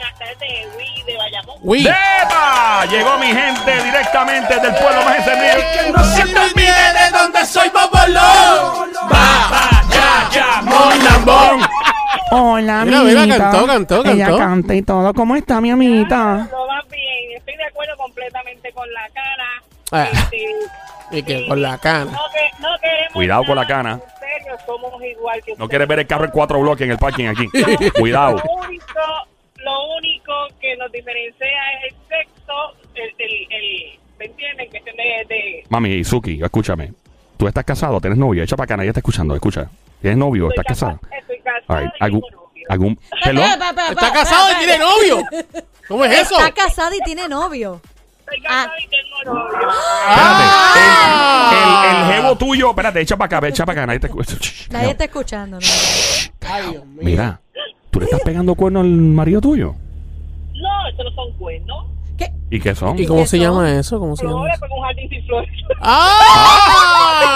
Buenas 0.02 0.18
tardes, 0.18 0.66
Wii 0.76 1.02
de 1.06 1.16
Bayamón. 1.16 1.56
Uy. 1.62 1.84
¡Depa! 1.84 2.84
Llegó 2.90 3.18
mi 3.18 3.26
gente 3.28 3.82
directamente 3.84 4.58
del 4.58 4.74
pueblo 4.74 5.04
más 5.04 5.18
encendido. 5.18 5.96
No 5.96 6.04
se 6.04 6.22
te 6.24 6.38
olvide 6.40 6.66
de 6.72 7.10
dónde 7.16 7.46
soy 7.46 7.68
Bobolón. 7.68 8.90
Va, 9.12 9.48
va, 9.52 9.82
ya, 9.92 10.28
ya, 10.32 10.62
mon 10.62 11.04
lambón. 11.04 11.60
Hola, 12.32 12.84
Mira, 12.84 13.02
mira, 13.02 13.20
amiguita. 13.22 13.50
cantó, 13.50 13.66
cantó, 13.66 14.04
Ella 14.06 14.26
cantó. 14.26 14.38
canta 14.38 14.74
y 14.74 14.82
todo. 14.82 15.14
¿Cómo 15.14 15.36
está 15.36 15.60
mi 15.60 15.70
amiguita? 15.70 16.48
Lo 16.50 16.66
va 16.66 16.82
bien. 16.90 17.36
Estoy 17.36 17.56
de 17.56 17.64
acuerdo 17.64 17.96
completamente 17.96 18.72
con 18.72 18.92
la 18.92 19.08
cara. 19.14 19.62
Ah. 19.92 20.08
Este, 20.10 21.16
Y 21.16 21.22
que 21.22 21.46
con 21.46 21.62
la 21.62 21.78
cana. 21.78 22.06
no, 22.10 22.18
que, 22.32 22.50
no 22.60 22.68
queremos 22.80 23.12
Cuidado 23.12 23.44
con 23.44 23.54
la 23.54 23.62
nada 23.62 23.74
cana. 23.74 23.92
En 23.92 24.00
serio, 24.40 24.56
somos 24.66 25.00
igual 25.04 25.40
que 25.44 25.54
No 25.56 25.68
quieres 25.68 25.86
ver 25.86 26.00
el 26.00 26.06
carro 26.08 26.24
en 26.24 26.30
cuatro 26.32 26.58
bloques 26.60 26.84
en 26.86 26.90
el 26.90 26.98
parking 26.98 27.26
aquí. 27.26 27.46
Cuidado. 27.98 28.42
Lo 28.44 28.52
único, 28.66 28.84
lo 29.64 29.96
único 29.96 30.32
que 30.60 30.76
nos 30.76 30.90
diferencia 30.92 31.46
es 31.46 31.92
el 31.92 31.98
sexo, 32.08 32.74
el, 32.94 33.14
el, 33.18 33.46
el 33.50 34.00
¿me 34.18 34.24
entienden? 34.26 34.68
Cuestión 34.70 34.96
de, 34.96 35.34
de 35.34 35.64
Mami, 35.68 36.04
Suki, 36.04 36.42
escúchame. 36.42 36.92
Tú 37.36 37.48
estás 37.48 37.64
casado, 37.64 38.00
tienes 38.00 38.18
novio, 38.18 38.42
echa 38.42 38.56
para 38.56 38.74
acá, 38.74 38.82
ella 38.82 38.90
está 38.90 39.00
escuchando, 39.00 39.34
escucha. 39.34 39.68
¿Tienes 40.00 40.18
novio? 40.18 40.48
¿Estás 40.50 40.64
casado? 40.64 41.00
Estoy 41.18 41.36
right, 41.68 41.90
y 41.94 42.04
¿Algún, 42.04 42.22
algún, 42.68 42.98
espera, 43.24 43.70
Está 43.90 44.12
casado 44.12 44.50
y 44.52 44.58
tiene 44.58 44.78
novio. 44.78 45.24
¿Cómo 45.88 46.04
es 46.04 46.20
eso? 46.20 46.38
Está 46.38 46.52
casada 46.52 46.94
y 46.96 47.00
tiene 47.00 47.28
novio. 47.28 47.80
Estoy 48.20 48.40
casada 48.42 48.72
y 48.80 48.88
tengo 48.88 49.34
novio. 49.34 49.58
Espérate. 50.08 50.44
El, 51.52 51.96
el, 51.96 51.96
el 51.96 52.12
jevo 52.12 52.36
tuyo, 52.36 52.70
espérate, 52.70 53.00
echa 53.00 53.16
para 53.16 53.38
acá, 53.38 53.48
echa 53.48 53.64
para 53.64 53.80
acá, 53.80 53.86
nadie 53.86 54.00
te 54.00 54.06
escucha. 54.06 54.36
Nadie 54.70 54.90
está 54.90 55.04
escuchando. 55.04 55.58
¿no? 55.58 55.66
Ay, 56.48 56.70
Dios 56.70 56.86
mío. 56.86 57.02
Mira, 57.02 57.40
¿tú 57.51 57.51
le 57.51 57.51
estás 58.12 58.24
pegando 58.24 58.54
cuerno 58.54 58.80
al 58.80 58.88
marido 58.88 59.40
tuyo? 59.40 59.74
No, 60.54 60.88
estos 60.88 61.04
no 61.06 61.10
son 61.12 61.32
cuernos. 61.38 61.86
¿Qué? 62.16 62.30
¿Y 62.50 62.60
qué 62.60 62.74
son? 62.74 62.98
¿Y 62.98 63.06
cómo 63.06 63.20
¿Qué 63.20 63.26
se 63.26 63.36
son? 63.38 63.46
llama 63.46 63.70
eso? 63.72 63.98
¿Cómo 63.98 64.16
se 64.16 64.26
llama 64.26 64.46
eso? 64.52 64.66
un 64.70 64.82
jardín 64.82 65.08
sin 65.08 65.24
flores. 65.26 65.50
¡Ah! 65.80 67.28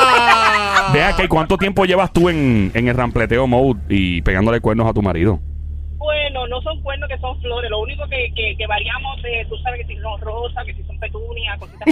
Vea 0.93 1.15
que 1.17 1.29
¿cuánto 1.29 1.57
tiempo 1.57 1.85
llevas 1.85 2.13
tú 2.13 2.29
en, 2.29 2.71
en 2.75 2.89
el 2.89 2.97
rampleteo 2.97 3.47
mode 3.47 3.81
y 3.89 4.23
pegándole 4.23 4.61
cuernos 4.61 4.89
a 4.89 4.93
tu 4.93 5.03
marido? 5.03 5.41
Bueno, 5.99 6.47
no 6.47 6.61
son 6.63 6.81
cuernos 6.83 7.09
que 7.09 7.19
son 7.19 7.41
flores. 7.41 7.69
Lo 7.71 7.81
único 7.81 8.05
que, 8.09 8.33
que, 8.35 8.55
que 8.57 8.67
variamos 8.67 9.19
es, 9.25 9.49
tú 9.49 9.57
sabes 9.59 9.85
que 9.87 9.95
si 9.95 10.01
son 10.01 10.21
rosas, 10.21 10.65
que 10.65 10.75
si 10.75 10.83
son 10.85 10.99
petunias, 11.01 11.59
cositas 11.59 11.89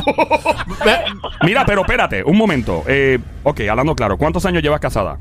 Mira, 1.43 1.65
pero 1.67 1.81
espérate, 1.81 2.23
un 2.23 2.37
momento. 2.37 2.85
Eh, 2.87 3.19
ok, 3.43 3.63
hablando 3.69 3.97
claro, 3.97 4.17
¿cuántos 4.17 4.47
años 4.47 4.63
llevas 4.63 4.81
casada? 4.81 5.19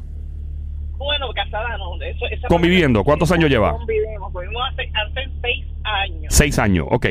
Bueno, 1.03 1.27
casada 1.33 1.77
no. 1.77 2.01
Eso, 2.01 2.25
esa 2.31 2.47
Conviviendo, 2.47 3.03
¿cuántos 3.03 3.31
años 3.31 3.49
lleva? 3.49 3.71
Convivimos, 3.73 4.31
convivimos 4.31 4.61
hace, 4.71 4.83
hace 4.93 5.29
seis 5.41 5.65
años. 5.83 6.25
Seis 6.33 6.59
años, 6.59 6.87
ok. 6.89 7.05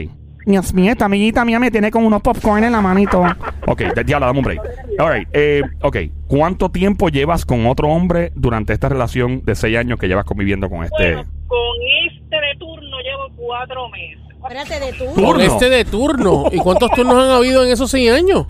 Dios 0.44 0.74
mío, 0.74 0.90
esta 0.90 1.04
amiguita 1.04 1.44
mía 1.44 1.60
me 1.60 1.70
tiene 1.70 1.90
con 1.92 2.04
unos 2.04 2.20
popcorn 2.20 2.64
en 2.64 2.72
la 2.72 2.80
manito. 2.80 3.22
Ok, 3.66 3.82
ya- 3.94 4.02
diabla, 4.02 4.26
dame 4.26 4.40
un 4.40 4.44
break. 4.44 4.60
All 4.98 5.12
right, 5.12 5.28
eh, 5.32 5.62
ok. 5.82 5.96
¿Cuánto 6.26 6.68
tiempo 6.70 7.08
llevas 7.10 7.44
con 7.46 7.64
otro 7.66 7.88
hombre 7.88 8.32
durante 8.34 8.72
esta 8.72 8.88
relación 8.88 9.44
de 9.44 9.54
seis 9.54 9.76
años 9.78 10.00
que 10.00 10.08
llevas 10.08 10.24
conviviendo 10.24 10.68
con 10.68 10.82
este? 10.82 11.14
Bueno, 11.14 11.30
con 11.46 11.58
este 12.08 12.36
de 12.36 12.56
turno 12.58 12.96
llevo 13.04 13.28
cuatro 13.36 13.88
meses. 13.90 14.18
Espérate 14.42 14.80
de 14.80 14.92
tú. 14.94 15.04
Turno. 15.14 15.22
Con 15.32 15.40
este 15.40 15.68
de 15.70 15.84
turno. 15.84 16.44
¿Y 16.50 16.58
cuántos 16.58 16.90
turnos 16.90 17.14
han 17.22 17.30
habido 17.30 17.62
en 17.64 17.70
esos 17.70 17.88
seis 17.88 18.10
años? 18.10 18.46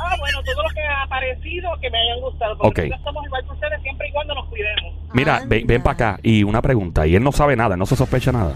Ah, 0.00 0.16
bueno, 0.18 0.38
todo 0.44 0.62
lo 0.62 0.68
que 0.70 0.80
ha 0.80 1.02
aparecido 1.02 1.70
que 1.80 1.90
me 1.90 1.98
hayan 1.98 2.20
gustado. 2.20 2.56
Porque 2.58 2.82
Ok. 2.82 2.88
nosotros 2.88 3.04
somos 3.04 3.26
igual 3.26 3.44
que 3.44 3.50
ustedes 3.52 3.82
siempre 3.82 4.08
y 4.08 4.12
cuando 4.12 4.34
nos 4.34 4.46
cuidemos. 4.48 4.94
Mira, 5.12 5.40
ven, 5.46 5.66
ven 5.66 5.76
Anda. 5.78 5.84
para 5.84 6.10
acá. 6.12 6.20
Y 6.22 6.42
una 6.44 6.62
pregunta. 6.62 7.06
Y 7.06 7.14
él 7.16 7.22
no 7.22 7.32
sabe 7.32 7.56
nada, 7.56 7.76
no 7.76 7.86
se 7.86 7.96
sospecha 7.96 8.32
nada. 8.32 8.54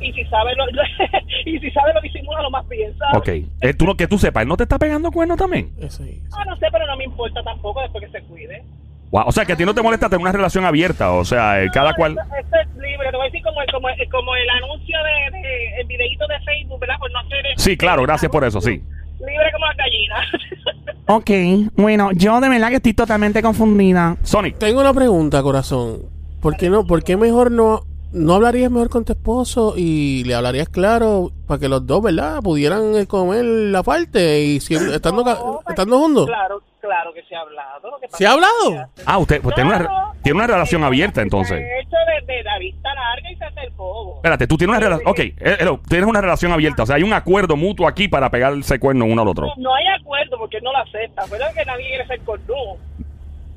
Y 0.00 0.12
si 0.12 0.24
sabe 0.26 0.54
lo, 0.56 0.64
y 1.46 1.58
si 1.60 1.70
sabe 1.70 1.92
lo 1.94 2.00
disimula 2.00 2.42
lo 2.42 2.50
más 2.50 2.68
bien, 2.68 2.92
¿sabes? 2.98 3.16
Ok. 3.16 3.28
Eh, 3.60 3.74
tú, 3.74 3.84
no- 3.86 3.96
que 3.96 4.06
tú 4.08 4.18
sepas, 4.18 4.42
¿él 4.42 4.48
no 4.48 4.56
te 4.56 4.64
está 4.64 4.78
pegando 4.78 5.10
cuernos 5.12 5.36
también? 5.38 5.72
Eso 5.80 6.02
ahí. 6.02 6.20
Ah, 6.36 6.44
no 6.44 6.56
sé, 6.56 6.66
pero 6.72 6.86
no 6.86 6.96
me 6.96 7.04
importa 7.04 7.42
tampoco 7.42 7.80
después 7.82 8.04
que 8.04 8.10
se 8.20 8.24
cuide. 8.26 8.62
Wow, 9.10 9.24
O 9.26 9.32
sea, 9.32 9.44
que 9.44 9.52
a 9.52 9.56
ti 9.56 9.64
no 9.66 9.74
te 9.74 9.82
molesta 9.82 10.08
tener 10.08 10.22
una 10.22 10.32
relación 10.32 10.64
abierta. 10.64 11.12
O 11.12 11.24
sea, 11.24 11.62
eh, 11.62 11.68
cada 11.72 11.90
No, 11.90 11.96
cual... 11.96 12.12
Esto, 12.18 12.34
esto 12.36 12.56
es 12.56 12.76
libre, 12.82 13.10
te 13.10 13.16
voy 13.16 13.26
a 13.26 13.30
decir 13.30 13.42
como 13.42 13.60
el, 13.60 13.70
como 13.70 13.88
el, 13.90 14.08
como 14.08 14.34
el 14.36 14.48
anuncio 14.50 14.96
de, 15.04 15.38
de 15.38 15.80
el 15.82 15.86
videíto 15.86 16.26
de 16.28 16.40
Facebook, 16.40 16.80
¿verdad? 16.80 16.94
Pues 16.98 17.12
no 17.12 17.18
hacer 17.18 17.44
Sí, 17.56 17.76
claro, 17.76 18.02
gracias 18.04 18.32
por 18.32 18.42
eso, 18.44 18.60
sí. 18.62 18.82
Libre 19.26 19.52
como 19.52 19.66
la 19.66 19.74
gallina. 19.74 20.16
Ok, 21.06 21.30
bueno, 21.76 22.10
yo 22.12 22.40
de 22.40 22.48
verdad 22.48 22.68
que 22.68 22.76
estoy 22.76 22.94
totalmente 22.94 23.42
confundida. 23.42 24.16
Sonic. 24.22 24.56
Tengo 24.58 24.80
una 24.80 24.94
pregunta, 24.94 25.42
corazón. 25.42 26.02
¿Por 26.40 26.56
qué 26.56 26.70
no? 26.70 26.86
¿Por 26.86 27.02
qué 27.02 27.16
mejor 27.16 27.50
no 27.50 27.82
no 28.12 28.34
hablarías 28.34 28.70
mejor 28.70 28.88
con 28.90 29.04
tu 29.04 29.12
esposo 29.12 29.74
y 29.76 30.24
le 30.24 30.34
hablarías 30.34 30.68
claro 30.68 31.30
para 31.46 31.58
que 31.60 31.68
los 31.68 31.86
dos, 31.86 32.02
¿verdad? 32.02 32.40
Pudieran 32.42 32.94
eh, 32.96 33.06
comer 33.06 33.44
la 33.44 33.82
parte 33.82 34.40
y 34.42 34.60
si, 34.60 34.74
estando 34.74 35.24
ca- 35.24 35.34
No, 35.34 35.60
pues, 35.64 35.66
estando 35.70 35.98
juntos. 35.98 36.26
Claro, 36.26 36.62
claro 36.80 37.12
que 37.14 37.22
se 37.24 37.34
ha 37.34 37.40
hablado. 37.40 37.90
Lo 37.90 37.98
que 37.98 38.06
pasa 38.06 38.18
¿Se 38.18 38.26
ha 38.26 38.30
es 38.30 38.36
que 38.36 38.44
hablado? 38.44 38.90
Ah, 39.06 39.18
usted 39.18 39.40
pues, 39.42 39.54
tiene, 39.54 39.70
una, 39.70 40.12
tiene 40.22 40.36
una 40.36 40.46
relación 40.46 40.82
Eh, 40.82 40.86
abierta 40.86 41.22
entonces. 41.22 41.58
De 41.58 41.80
hecho, 41.80 41.96
de, 42.26 42.32
de 42.34 42.42
la 42.42 42.58
vista 42.58 42.88
larga 42.94 43.30
y 43.32 43.36
se 43.36 43.44
hace 43.44 43.60
el 43.66 43.70
bobo. 43.70 44.16
Espérate, 44.16 44.46
tú 44.46 44.56
tienes 44.56 44.76
una 44.76 44.80
relación... 44.84 45.10
Ok, 45.10 45.18
eh, 45.18 45.36
hello, 45.60 45.80
tienes 45.88 46.06
una 46.08 46.20
relación 46.20 46.52
abierta. 46.52 46.82
O 46.84 46.86
sea, 46.86 46.96
hay 46.96 47.02
un 47.02 47.12
acuerdo 47.12 47.56
mutuo 47.56 47.88
aquí 47.88 48.08
para 48.08 48.30
pegarse 48.30 48.78
cuerno 48.78 49.04
uno 49.04 49.22
al 49.22 49.28
otro. 49.28 49.46
No, 49.46 49.54
no 49.58 49.74
hay 49.74 49.84
acuerdo 50.00 50.38
porque 50.38 50.58
él 50.58 50.64
no 50.64 50.72
lo 50.72 50.78
acepta. 50.78 51.24
Pero 51.30 51.44
que 51.54 51.64
nadie 51.64 51.86
quiere 51.88 52.06
ser 52.06 52.20
cornudo. 52.20 52.76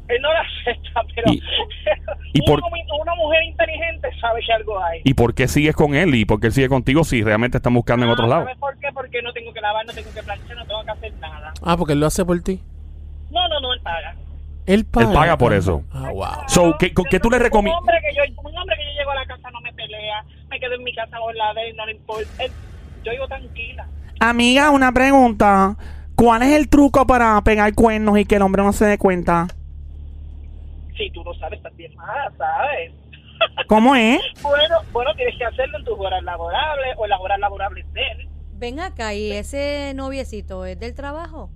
Él 0.08 0.22
no 0.22 0.30
lo 0.32 0.40
acepta, 0.40 1.02
pero 1.16 1.34
Y- 1.34 1.42
y 2.34 2.42
por- 2.44 2.62
una, 2.62 3.16
mujer 3.16 3.44
inteligente 3.44 4.08
sabe 4.22 4.42
que 4.46 4.54
algo 4.54 4.80
hay. 4.84 5.02
¿Y 5.04 5.14
por 5.16 5.34
qué 5.34 5.48
sigues 5.48 5.76
con 5.76 5.96
él? 5.96 6.14
¿Y 6.16 6.26
por 6.26 6.40
qué 6.40 6.48
él 6.48 6.54
sigue 6.54 6.70
contigo 6.70 7.04
si 7.04 7.24
realmente 7.24 7.58
están 7.58 7.74
buscando 7.74 8.06
en 8.06 8.12
otros 8.12 8.30
lados? 8.30 8.46
¿Sabes 8.46 8.60
por 8.60 8.78
qué? 8.80 8.88
Porque 8.94 9.22
no 9.22 9.34
tengo 9.34 9.52
que 9.54 9.62
lavar, 9.62 9.86
no 9.86 9.94
tengo 9.94 10.12
que 10.14 10.22
planchar, 10.22 10.56
no 10.58 10.66
tengo 10.66 10.84
que 10.84 10.92
hacer 10.92 11.14
nada. 11.20 11.54
Ah, 11.64 11.76
porque 11.78 11.94
él 11.94 12.00
lo 12.00 12.06
hace 12.08 12.24
por 12.26 12.40
ti. 12.42 12.62
No, 13.32 13.48
no, 13.48 13.60
no, 13.60 13.74
él 13.74 13.80
paga. 13.82 14.16
Él 14.68 14.86
paga. 14.86 15.14
paga 15.14 15.38
por 15.38 15.54
eso. 15.54 15.84
Ah, 15.92 16.10
wow. 16.12 16.26
So, 16.48 16.76
¿qué, 16.80 16.92
qué 17.10 17.20
tú 17.20 17.30
le 17.30 17.38
Un 17.38 17.44
recomiendas? 17.44 17.80
hombre, 17.80 17.98
que 18.02 18.16
yo, 18.16 18.24
un 18.44 18.58
hombre 18.58 18.76
que 18.78 18.84
yo 18.86 19.00
llego 19.00 19.12
a 19.12 19.16
la 19.16 19.26
casa 19.26 19.50
no 19.52 19.62
me 19.62 19.72
pelea, 19.74 20.24
me 20.50 20.60
quedo 20.60 20.74
en 20.76 20.84
mi 20.84 20.94
casa 20.94 21.18
con 21.18 21.36
la 21.36 21.54
de 21.54 21.70
él, 21.70 21.76
no 21.76 21.86
le 21.86 21.92
importa. 21.94 22.44
Él- 22.44 22.52
yo 23.04 23.12
vivo 23.12 23.28
tranquila. 23.28 23.88
Amiga, 24.20 24.72
una 24.72 24.92
pregunta. 24.92 25.76
¿Cuál 26.16 26.44
es 26.44 26.54
el 26.54 26.70
truco 26.70 27.06
para 27.06 27.40
pegar 27.44 27.74
cuernos 27.76 28.18
y 28.18 28.26
que 28.26 28.36
el 28.38 28.42
hombre 28.42 28.64
no 28.64 28.72
se 28.74 28.86
dé 28.86 28.98
cuenta? 28.98 29.48
Si 30.98 31.10
tú 31.12 31.24
no 31.24 31.34
sabes, 31.36 31.58
estás 31.58 31.76
bien 31.76 31.96
mala, 31.96 32.32
¿sabes? 32.38 32.92
¿Cómo 33.68 33.96
es? 33.96 34.22
Bueno, 34.42 34.78
bueno, 34.92 35.14
tienes 35.16 35.38
que 35.38 35.46
hacerlo 35.46 35.78
en 35.78 35.86
tus 35.86 36.00
horas 36.00 36.24
laborables 36.24 36.96
o 36.98 37.06
en 37.06 37.10
las 37.10 37.20
horas 37.20 37.40
laborables 37.40 37.94
de 37.94 38.02
él. 38.02 38.30
Ven 38.54 38.80
acá, 38.80 39.14
¿y 39.14 39.32
ese 39.32 39.94
noviecito 39.96 40.66
es 40.66 40.80
del 40.80 40.96
trabajo? 40.96 41.50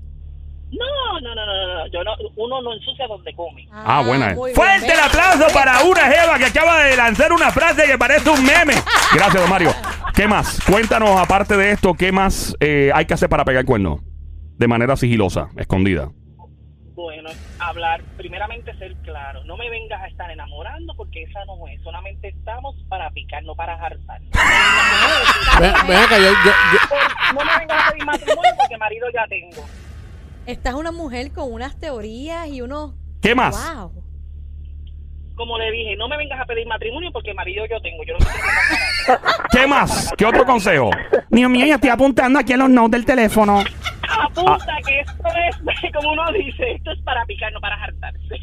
No, 0.72 1.20
no, 1.22 1.34
no, 1.34 1.46
no, 1.46 1.74
no, 1.74 1.88
yo 1.88 2.04
no, 2.04 2.12
uno 2.36 2.62
no 2.62 2.74
ensucia 2.74 3.08
donde 3.08 3.34
come. 3.34 3.68
Ah, 3.72 4.04
buena. 4.06 4.36
muy 4.36 4.52
bien. 4.52 4.56
Fuerte 4.56 4.94
el 4.94 5.00
aplauso 5.00 5.48
para 5.52 5.84
una 5.84 6.02
jeva 6.02 6.38
que 6.38 6.46
acaba 6.46 6.84
de 6.84 6.96
lanzar 6.96 7.34
una 7.34 7.50
frase 7.52 7.88
que 7.88 7.98
parece 7.98 8.30
un 8.30 8.46
meme. 8.46 8.74
Gracias, 9.14 9.42
don 9.42 9.50
Mario. 9.50 9.72
¿Qué 10.14 10.28
más? 10.28 10.60
Cuéntanos, 10.70 11.20
aparte 11.20 11.58
de 11.58 11.72
esto, 11.72 11.96
¿qué 11.96 12.12
más 12.12 12.56
eh, 12.60 12.92
hay 12.94 13.06
que 13.06 13.16
hacer 13.16 13.30
para 13.30 13.46
pegar 13.46 13.66
cuerno? 13.66 14.02
De 14.58 14.68
manera 14.68 14.96
sigilosa, 14.96 15.50
escondida. 15.56 16.12
Bueno, 16.94 17.30
hablar, 17.60 18.02
primeramente 18.18 18.74
ser 18.78 18.96
claro. 19.04 19.44
No 19.46 19.58
me 19.58 19.70
vengas 19.70 20.02
a 20.02 20.08
estar 20.08 20.30
enamorando 20.32 20.94
porque 20.96 21.24
esa 21.24 21.44
no 21.46 21.68
es. 21.68 21.82
Solamente 21.84 22.30
estamos 22.30 22.76
para 22.88 23.10
picar, 23.12 23.44
no 23.44 23.56
para 23.56 23.74
hartar. 23.74 24.20
Ven, 25.60 25.74
ven 25.88 25.98
acá, 25.98 26.18
yo, 26.18 26.24
yo- 26.24 26.52
yo- 26.74 27.34
No 27.34 27.46
me 27.46 27.58
vengas 27.60 27.88
a 27.88 27.92
pedir 27.92 28.06
matrimonio 28.06 28.52
porque 28.60 28.78
marido 28.78 29.08
ya 29.14 29.28
tengo. 29.28 29.66
Esta 30.46 30.70
es 30.70 30.76
una 30.76 30.92
mujer 30.92 31.32
con 31.32 31.52
unas 31.54 31.80
teorías 31.80 32.48
y 32.48 32.62
unos... 32.62 32.94
¿Qué 33.22 33.36
más? 33.36 33.76
Wow. 33.76 33.92
Como 35.36 35.58
le 35.58 35.72
dije, 35.72 35.96
no 35.96 36.08
me 36.10 36.18
vengas 36.18 36.40
a 36.42 36.46
pedir 36.46 36.68
matrimonio 36.68 37.12
porque 37.14 37.34
marido 37.34 37.66
yo 37.70 37.80
tengo. 37.82 38.04
Yo 38.04 38.14
no 38.14 38.20
sé 38.26 38.32
qué 38.36 39.14
pasa. 39.14 39.44
¿Qué 39.52 39.68
más? 39.68 40.14
¿Qué 40.18 40.26
otro 40.26 40.46
consejo? 40.46 40.90
Mío, 41.30 41.50
ya 41.66 41.76
estoy 41.76 41.90
apuntando 41.92 42.40
aquí 42.40 42.54
en 42.54 42.60
los 42.60 42.70
notes 42.70 42.92
del 42.92 43.06
teléfono. 43.06 43.64
Apunta 44.26 44.78
que 44.86 45.00
esto 45.00 45.24
es, 45.50 45.92
como 45.94 46.12
uno 46.12 46.32
dice, 46.32 46.72
esto 46.72 46.92
es 46.92 47.02
para 47.02 47.26
picar, 47.26 47.52
no 47.54 47.60
para 47.60 47.76
hartarse. 47.84 48.36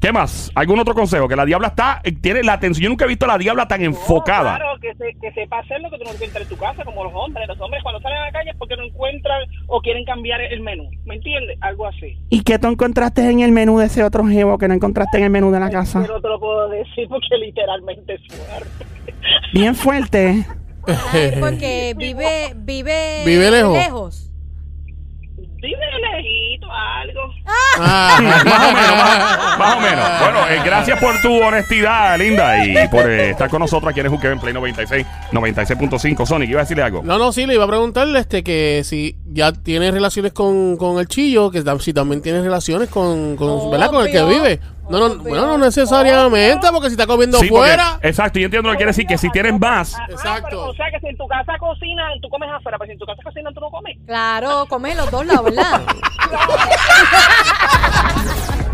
¿Qué 0.00 0.12
más? 0.12 0.50
¿Algún 0.54 0.78
otro 0.80 0.94
consejo? 0.94 1.28
Que 1.28 1.36
la 1.36 1.44
diabla 1.44 1.68
está, 1.68 2.00
eh, 2.02 2.12
tiene 2.12 2.42
la 2.42 2.54
atención. 2.54 2.84
Yo 2.84 2.88
nunca 2.88 3.04
he 3.04 3.08
visto 3.08 3.26
a 3.26 3.28
la 3.28 3.36
diabla 3.36 3.68
tan 3.68 3.82
enfocada. 3.84 4.56
Claro, 4.56 4.80
que, 4.80 4.94
se, 4.94 5.14
que 5.20 5.30
sepa 5.32 5.58
hacer 5.58 5.78
lo 5.82 5.90
que 5.90 5.98
tú 5.98 6.04
no 6.04 6.12
encuentras 6.12 6.42
en 6.44 6.48
tu 6.48 6.56
casa, 6.56 6.84
como 6.86 7.04
los 7.04 7.12
hombres. 7.14 7.46
Los 7.46 7.60
hombres 7.60 7.82
cuando 7.82 8.00
salen 8.00 8.16
a 8.16 8.24
la 8.24 8.32
calle 8.32 8.50
es 8.50 8.56
porque 8.56 8.76
no 8.78 8.84
encuentran 8.84 9.42
o 9.66 9.78
quieren 9.82 10.06
cambiar 10.06 10.40
el 10.40 10.60
menú. 10.62 10.88
¿Me 11.04 11.16
entiendes? 11.16 11.58
Algo 11.60 11.86
así. 11.86 12.16
¿Y 12.30 12.42
qué 12.44 12.58
tú 12.58 12.68
encontraste 12.68 13.28
en 13.30 13.40
el 13.40 13.52
menú 13.52 13.78
de 13.78 13.86
ese 13.86 14.02
otro 14.02 14.24
jevo 14.26 14.56
que 14.56 14.68
no 14.68 14.74
encontraste 14.74 15.18
en 15.18 15.24
el 15.24 15.30
menú 15.30 15.50
de 15.50 15.60
la 15.60 15.68
casa? 15.68 16.00
Pero 16.00 16.14
no 16.14 16.20
te 16.22 16.28
lo 16.28 16.40
puedo 16.40 16.68
decir 16.70 17.06
porque 17.06 17.36
literalmente 17.38 18.14
es 18.14 18.22
fuerte. 18.26 18.86
Bien 19.52 19.74
fuerte. 19.74 20.46
Ay, 21.12 21.32
porque 21.38 21.92
vive, 21.98 22.54
vive, 22.56 23.22
Vive 23.26 23.50
lejos. 23.50 23.72
lejos. 23.74 24.29
Dime 25.60 25.86
lejito 26.00 26.66
algo. 26.70 27.34
Ah. 27.46 28.18
Más 28.44 28.68
o 28.68 28.72
menos, 28.72 28.96
más, 28.96 29.58
más 29.58 29.76
o 29.76 29.80
menos. 29.80 30.04
Bueno, 30.20 30.48
eh, 30.48 30.62
gracias 30.64 30.98
por 30.98 31.20
tu 31.20 31.32
honestidad, 31.42 32.18
linda, 32.18 32.64
y 32.64 32.88
por 32.88 33.08
eh, 33.10 33.30
estar 33.30 33.50
con 33.50 33.60
nosotros 33.60 33.90
aquí 33.90 34.00
en 34.00 34.08
Juqueo 34.08 34.32
en 34.32 34.40
Play 34.40 34.54
96, 34.54 35.06
96.5. 35.32 36.26
Sonic, 36.26 36.50
iba 36.50 36.60
a 36.60 36.64
decirle 36.64 36.82
algo. 36.82 37.02
No, 37.04 37.18
no, 37.18 37.32
sí, 37.32 37.46
le 37.46 37.54
iba 37.54 37.64
a 37.64 37.68
preguntarle 37.68 38.20
este 38.20 38.42
que 38.42 38.82
si 38.84 39.16
ya 39.26 39.52
tiene 39.52 39.90
relaciones 39.90 40.32
con, 40.32 40.76
con 40.76 40.98
el 40.98 41.08
chillo, 41.08 41.50
que 41.50 41.62
si 41.80 41.92
también 41.92 42.22
tiene 42.22 42.42
relaciones 42.42 42.88
con, 42.88 43.36
con, 43.36 43.70
¿verdad? 43.70 43.90
con 43.90 44.06
el 44.06 44.12
que 44.12 44.24
vive. 44.24 44.60
No, 44.90 45.08
no, 45.08 45.14
bueno, 45.22 45.46
no 45.46 45.58
necesariamente, 45.58 46.66
porque 46.72 46.88
si 46.88 46.94
está 46.94 47.06
comiendo 47.06 47.38
Sí, 47.38 47.48
porque- 47.48 47.68
fuera. 47.68 47.98
exacto, 48.02 48.38
yo 48.38 48.46
entiendo 48.46 48.68
lo 48.68 48.72
que 48.72 48.78
quiere 48.78 48.90
decir, 48.90 49.06
que 49.06 49.16
si 49.18 49.30
tienen 49.30 49.58
más, 49.58 49.94
Ah, 49.94 49.98
ah, 50.02 50.06
Exacto. 50.10 50.46
pero, 50.50 50.64
o 50.66 50.74
sea 50.74 50.90
que 50.90 50.98
si 51.00 51.06
en 51.06 51.16
tu 51.16 51.26
casa 51.28 51.52
cocinan, 51.58 52.20
tú 52.20 52.28
comes 52.28 52.50
afuera, 52.50 52.76
pero 52.78 52.86
si 52.88 52.92
en 52.94 52.98
tu 52.98 53.06
casa 53.06 53.22
cocinan, 53.22 53.54
tú 53.54 53.60
no 53.60 53.70
comes. 53.70 53.96
Claro, 54.06 54.66
come 54.68 54.94
los 54.94 55.10
dos 55.10 55.24
lados, 55.24 55.44
¿verdad? 55.44 55.80